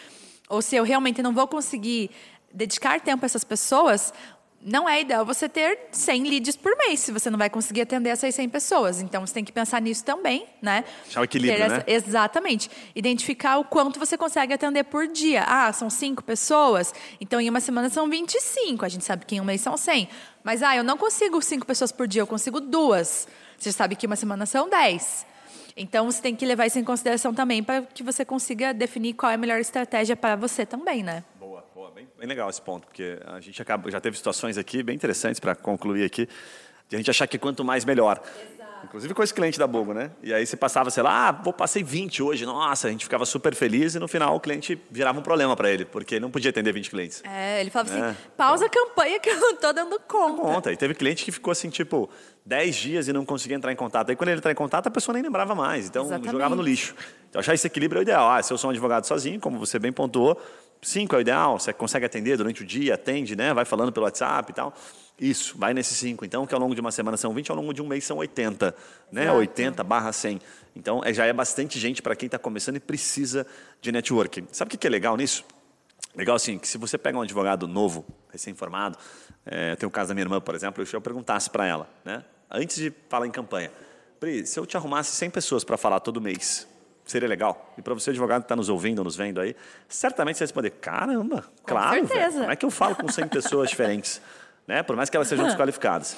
[0.48, 2.10] ou se eu realmente não vou conseguir
[2.50, 4.14] dedicar tempo a essas pessoas,
[4.68, 8.10] não é ideal você ter 100 leads por mês, se você não vai conseguir atender
[8.10, 9.00] essas 100 pessoas.
[9.00, 10.82] Então, você tem que pensar nisso também, né?
[11.08, 11.84] Achar o equilíbrio, essa- né?
[11.86, 12.68] Exatamente.
[12.94, 15.44] Identificar o quanto você consegue atender por dia.
[15.46, 18.84] Ah, são 5 pessoas, então em uma semana são 25.
[18.84, 20.08] A gente sabe que em um mês são 100.
[20.42, 23.28] Mas, ah, eu não consigo 5 pessoas por dia, eu consigo duas.
[23.56, 25.24] Você sabe que uma semana são 10.
[25.76, 29.30] Então, você tem que levar isso em consideração também para que você consiga definir qual
[29.30, 31.22] é a melhor estratégia para você também, né?
[31.96, 35.40] Bem, bem legal esse ponto, porque a gente acaba, já teve situações aqui bem interessantes
[35.40, 36.28] para concluir aqui,
[36.90, 38.20] de a gente achar que quanto mais melhor.
[38.84, 40.10] Inclusive com esse cliente da Bogo, né?
[40.22, 43.24] E aí você passava, sei lá, ah, vou passei 20 hoje, nossa, a gente ficava
[43.24, 46.30] super feliz e no final o cliente virava um problema para ele, porque ele não
[46.30, 47.22] podia atender 20 clientes.
[47.24, 48.10] É, ele falava É.
[48.10, 50.42] assim, pausa a campanha que eu não tô dando conta.
[50.42, 50.72] Conta.
[50.72, 52.10] E teve cliente que ficou assim, tipo,
[52.44, 54.10] 10 dias e não conseguia entrar em contato.
[54.10, 55.86] Aí quando ele entrar em contato, a pessoa nem lembrava mais.
[55.86, 56.30] Então Exatamente.
[56.30, 56.94] jogava no lixo.
[57.30, 58.30] Então achar esse equilíbrio é o ideal.
[58.30, 60.38] Ah, se eu sou um advogado sozinho, como você bem pontuou,
[60.82, 61.58] 5 é o ideal.
[61.58, 63.52] Você consegue atender durante o dia, atende, né?
[63.52, 64.74] Vai falando pelo WhatsApp e tal.
[65.18, 66.24] Isso, vai nesses 5.
[66.24, 68.18] Então, que ao longo de uma semana são 20, ao longo de um mês são
[68.18, 68.74] 80.
[69.10, 69.22] Né?
[69.22, 69.38] Exato.
[69.38, 70.40] 80 barra 100.
[70.74, 73.46] Então, é, já é bastante gente para quem está começando e precisa
[73.80, 74.46] de networking.
[74.52, 75.44] Sabe o que que é legal nisso?
[76.14, 78.98] Legal assim, que se você pega um advogado novo, recém-formado,
[79.44, 82.24] é, tem o caso da minha irmã, por exemplo, eu, eu perguntasse para ela, né,
[82.50, 83.70] antes de falar em campanha,
[84.18, 86.66] Pri, se eu te arrumasse 100 pessoas para falar todo mês,
[87.06, 87.72] seria legal?
[87.78, 89.56] E para você, advogado que está nos ouvindo, nos vendo aí,
[89.88, 92.40] certamente você vai responder, caramba, claro, velho, certeza.
[92.40, 94.20] como é que eu falo com 100 pessoas diferentes?
[94.66, 94.82] Né?
[94.82, 96.16] Por mais que elas sejam desqualificadas.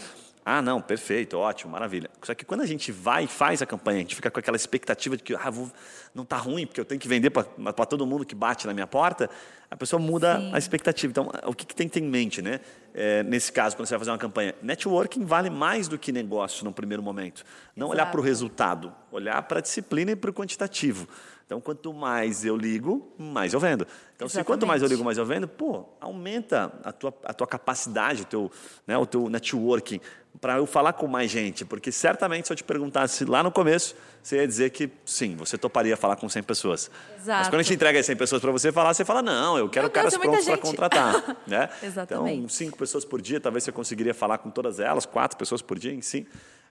[0.50, 2.08] Ah, não, perfeito, ótimo, maravilha.
[2.22, 4.56] Só que quando a gente vai e faz a campanha, a gente fica com aquela
[4.56, 5.70] expectativa de que ah, vou,
[6.14, 7.44] não está ruim, porque eu tenho que vender para
[7.84, 9.28] todo mundo que bate na minha porta,
[9.70, 10.50] a pessoa muda Sim.
[10.54, 11.10] a expectativa.
[11.10, 12.60] Então, o que, que tem que ter em mente, né?
[12.94, 16.64] É, nesse caso, quando você vai fazer uma campanha, networking vale mais do que negócio
[16.64, 17.44] no primeiro momento.
[17.76, 18.12] Não olhar Exato.
[18.12, 21.06] para o resultado, olhar para a disciplina e para o quantitativo.
[21.48, 23.86] Então, quanto mais eu ligo, mais eu vendo.
[24.14, 27.46] Então, se quanto mais eu ligo, mais eu vendo, pô, aumenta a tua, a tua
[27.46, 28.52] capacidade, o teu,
[28.86, 29.98] né, o teu networking,
[30.40, 31.64] para eu falar com mais gente.
[31.64, 35.56] Porque certamente, se eu te perguntasse lá no começo, você ia dizer que sim, você
[35.58, 36.90] toparia falar com 100 pessoas.
[37.10, 37.50] Mas Exato.
[37.50, 39.84] quando a gente entrega as 100 pessoas para você falar, você fala, não, eu quero
[39.86, 41.36] Meu Deus, caras é muita prontos para contratar.
[41.46, 41.68] né?
[41.82, 42.36] Exatamente.
[42.36, 45.78] Então, cinco pessoas por dia, talvez você conseguiria falar com todas elas, quatro pessoas por
[45.78, 46.26] dia em si.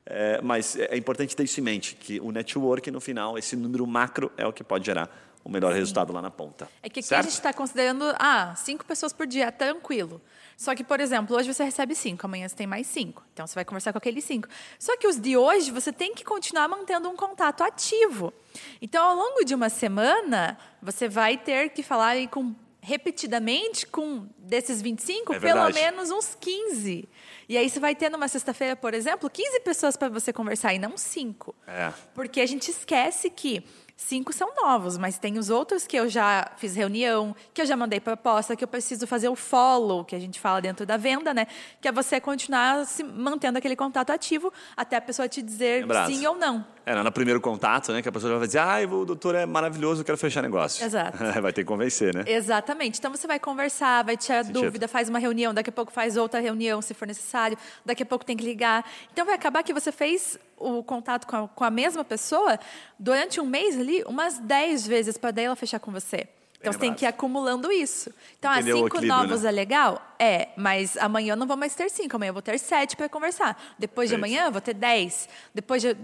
[0.10, 3.86] É, mas é importante ter isso em mente, que o network, no final, esse número
[3.86, 5.10] macro é o que pode gerar
[5.44, 6.68] o melhor resultado lá na ponta.
[6.82, 7.20] É que aqui certo?
[7.20, 10.22] a gente está considerando, ah, cinco pessoas por dia, tranquilo.
[10.58, 13.24] Só que, por exemplo, hoje você recebe cinco, amanhã você tem mais cinco.
[13.32, 14.48] Então você vai conversar com aqueles cinco.
[14.80, 18.34] Só que os de hoje você tem que continuar mantendo um contato ativo.
[18.82, 24.82] Então, ao longo de uma semana, você vai ter que falar com repetidamente com desses
[24.82, 27.08] 25, É pelo menos uns 15.
[27.50, 30.80] E aí você vai ter numa sexta-feira, por exemplo, 15 pessoas para você conversar e
[30.80, 31.54] não cinco.
[31.68, 31.92] É.
[32.16, 33.64] Porque a gente esquece que
[33.98, 37.76] cinco são novos, mas tem os outros que eu já fiz reunião, que eu já
[37.76, 41.34] mandei proposta, que eu preciso fazer o follow, que a gente fala dentro da venda,
[41.34, 41.48] né?
[41.82, 46.14] Que é você continuar se mantendo aquele contato ativo até a pessoa te dizer Lembrado.
[46.14, 46.64] sim ou não.
[46.86, 48.02] É, no primeiro contato, né?
[48.02, 50.86] Que a pessoa vai dizer, ah, o doutor é maravilhoso, eu quero fechar negócio.
[50.86, 51.18] Exato.
[51.42, 52.24] vai ter que convencer, né?
[52.28, 53.00] Exatamente.
[53.00, 54.62] Então você vai conversar, vai tirar Sentido.
[54.62, 58.06] dúvida, faz uma reunião, daqui a pouco faz outra reunião, se for necessário, daqui a
[58.06, 58.86] pouco tem que ligar.
[59.12, 62.60] Então vai acabar que você fez o contato com a, com a mesma pessoa
[62.98, 66.28] durante um mês ali, umas 10 vezes para daí ela fechar com você.
[66.60, 68.12] Então você tem que ir acumulando isso.
[68.40, 69.50] Então, ah, cinco novos né?
[69.50, 70.16] é legal?
[70.18, 73.08] É, mas amanhã eu não vou mais ter cinco, amanhã eu vou ter sete para
[73.08, 73.76] conversar.
[73.78, 75.30] Depois de amanhã eu vou ter dez.
[75.54, 75.96] Depois de,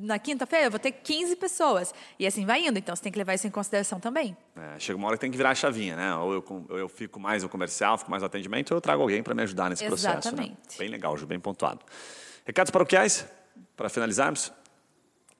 [0.00, 1.94] na quinta-feira eu vou ter 15 pessoas.
[2.18, 2.76] E assim vai indo.
[2.78, 4.36] Então você tem que levar isso em consideração também.
[4.56, 6.14] É, chega uma hora que tem que virar a chavinha, né?
[6.16, 9.02] Ou eu, ou eu fico mais no comercial, fico mais no atendimento, ou eu trago
[9.02, 10.22] alguém para me ajudar nesse Exatamente.
[10.22, 10.36] processo.
[10.36, 10.56] Né?
[10.76, 11.80] Bem legal, Ju, bem pontuado.
[12.44, 13.24] Recados paroquiais,
[13.76, 14.52] para finalizarmos?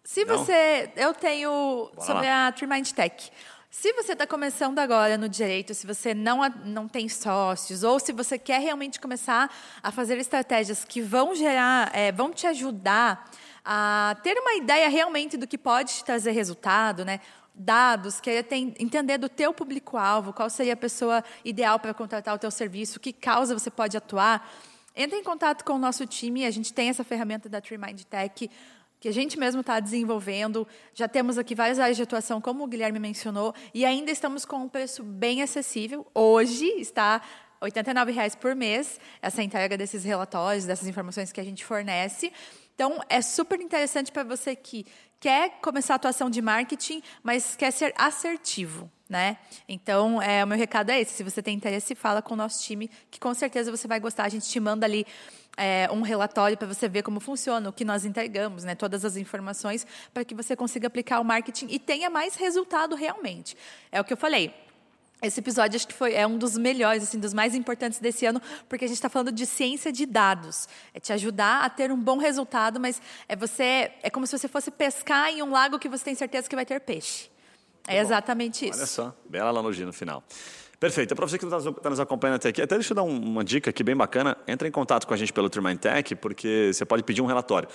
[0.05, 0.39] Se não?
[0.39, 0.91] você.
[0.97, 2.49] Eu tenho Bora sobre lá.
[2.49, 3.31] a Trimind Tech.
[3.71, 8.13] Se você está começando agora no direito, se você não, não tem sócios, ou se
[8.13, 9.49] você quer realmente começar
[9.81, 13.31] a fazer estratégias que vão gerar, é, vão te ajudar
[13.65, 17.21] a ter uma ideia realmente do que pode te trazer resultado, né?
[17.55, 18.47] dados, querer
[18.79, 23.13] entender do teu público-alvo, qual seria a pessoa ideal para contratar o teu serviço, que
[23.13, 24.51] causa você pode atuar,
[24.95, 28.51] entre em contato com o nosso time, a gente tem essa ferramenta da TreeMind Tech,
[29.01, 30.69] que a gente mesmo está desenvolvendo.
[30.93, 34.57] Já temos aqui várias áreas de atuação, como o Guilherme mencionou, e ainda estamos com
[34.57, 36.07] um preço bem acessível.
[36.15, 37.23] Hoje está
[37.63, 42.33] R$ 89,00 por mês, essa entrega desses relatórios, dessas informações que a gente fornece.
[42.75, 44.87] Então, é super interessante para você que
[45.21, 48.91] quer começar a atuação de marketing, mas quer ser assertivo.
[49.09, 49.37] Né?
[49.69, 51.15] Então, é, o meu recado é esse.
[51.15, 54.25] Se você tem interesse, fala com o nosso time, que com certeza você vai gostar.
[54.25, 55.05] A gente te manda ali
[55.57, 58.77] é, um relatório para você ver como funciona, o que nós entregamos, né?
[58.77, 63.57] todas as informações, para que você consiga aplicar o marketing e tenha mais resultado realmente.
[63.91, 64.55] É o que eu falei.
[65.23, 68.41] Esse episódio acho que foi é um dos melhores, assim, dos mais importantes desse ano,
[68.69, 70.69] porque a gente está falando de ciência de dados.
[70.95, 74.49] É te ajudar a ter um bom resultado, mas é você é como se você
[74.49, 77.31] fosse pescar em um lago que você tem certeza que vai ter peixe.
[77.87, 78.79] É exatamente isso.
[78.79, 80.23] Olha só, bela analogia no final.
[80.79, 81.15] Perfeito.
[81.15, 83.69] Para você que está tá nos acompanhando até aqui, até deixa eu dar uma dica
[83.69, 84.37] aqui bem bacana.
[84.49, 87.69] Entra em contato com a gente pelo Trimind Tech, porque você pode pedir um relatório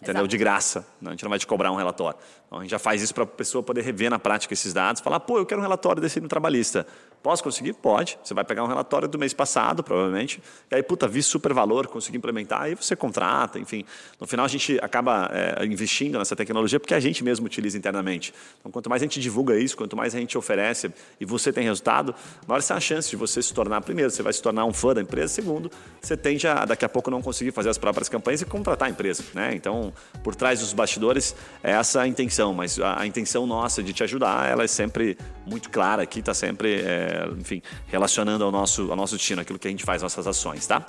[0.00, 0.22] entendeu?
[0.22, 0.28] Exato.
[0.28, 0.86] De graça.
[1.00, 1.08] Né?
[1.08, 2.18] A gente não vai te cobrar um relatório.
[2.46, 5.00] Então, a gente já faz isso para a pessoa poder rever na prática esses dados,
[5.00, 6.86] falar, pô, eu quero um relatório desse no trabalhista.
[7.22, 7.74] Posso conseguir?
[7.74, 8.18] Pode.
[8.24, 11.86] Você vai pegar um relatório do mês passado, provavelmente, e aí, puta, vi super valor,
[11.86, 13.84] consegui implementar, aí você contrata, enfim.
[14.18, 18.32] No final, a gente acaba é, investindo nessa tecnologia porque a gente mesmo utiliza internamente.
[18.58, 20.90] Então, quanto mais a gente divulga isso, quanto mais a gente oferece
[21.20, 22.14] e você tem resultado,
[22.46, 24.94] maior é a chance de você se tornar, primeiro, você vai se tornar um fã
[24.94, 25.70] da empresa, segundo,
[26.00, 28.90] você tende a, daqui a pouco, não conseguir fazer as próprias campanhas e contratar a
[28.90, 29.22] empresa.
[29.34, 29.54] Né?
[29.54, 29.89] Então,
[30.22, 34.02] por trás dos bastidores, é essa a intenção, mas a, a intenção nossa de te
[34.02, 35.16] ajudar, ela é sempre
[35.46, 36.80] muito clara aqui, está sempre...
[36.80, 40.66] É, enfim, relacionando ao nosso, ao nosso destino, aquilo que a gente faz, nossas ações,
[40.66, 40.84] tá?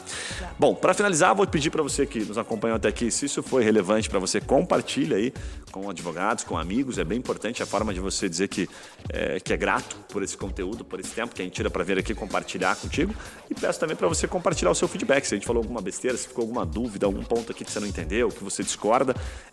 [0.60, 3.64] Bom, para finalizar, vou pedir para você que nos acompanhou até aqui, se isso foi
[3.64, 5.34] relevante para você, compartilha aí
[5.72, 8.68] com advogados, com amigos, é bem importante a forma de você dizer que
[9.10, 11.84] é, que é grato por esse conteúdo, por esse tempo que a gente tira para
[11.84, 13.14] vir aqui compartilhar contigo
[13.50, 16.18] e peço também para você compartilhar o seu feedback, se a gente falou alguma besteira,
[16.18, 18.91] se ficou alguma dúvida, algum ponto aqui que você não entendeu, que você discorda,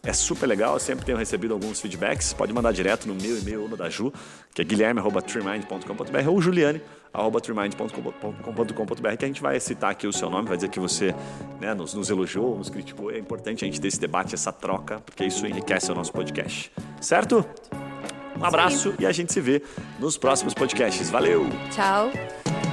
[0.02, 3.62] é super legal, eu sempre tenho recebido alguns feedbacks, pode mandar direto no meu e-mail
[3.62, 4.12] ou no da Ju,
[4.54, 10.56] que é guilherme.trimind.com.br ou juliane.trimind.com.br que a gente vai citar aqui o seu nome, vai
[10.56, 11.14] dizer que você
[11.60, 13.10] né, nos, nos elogiou, nos criticou.
[13.10, 16.72] É importante a gente ter esse debate, essa troca, porque isso enriquece o nosso podcast.
[17.00, 17.44] Certo?
[18.38, 18.96] Um abraço Sim.
[19.00, 19.62] e a gente se vê
[19.98, 21.10] nos próximos podcasts.
[21.10, 21.46] Valeu!
[21.70, 22.67] Tchau!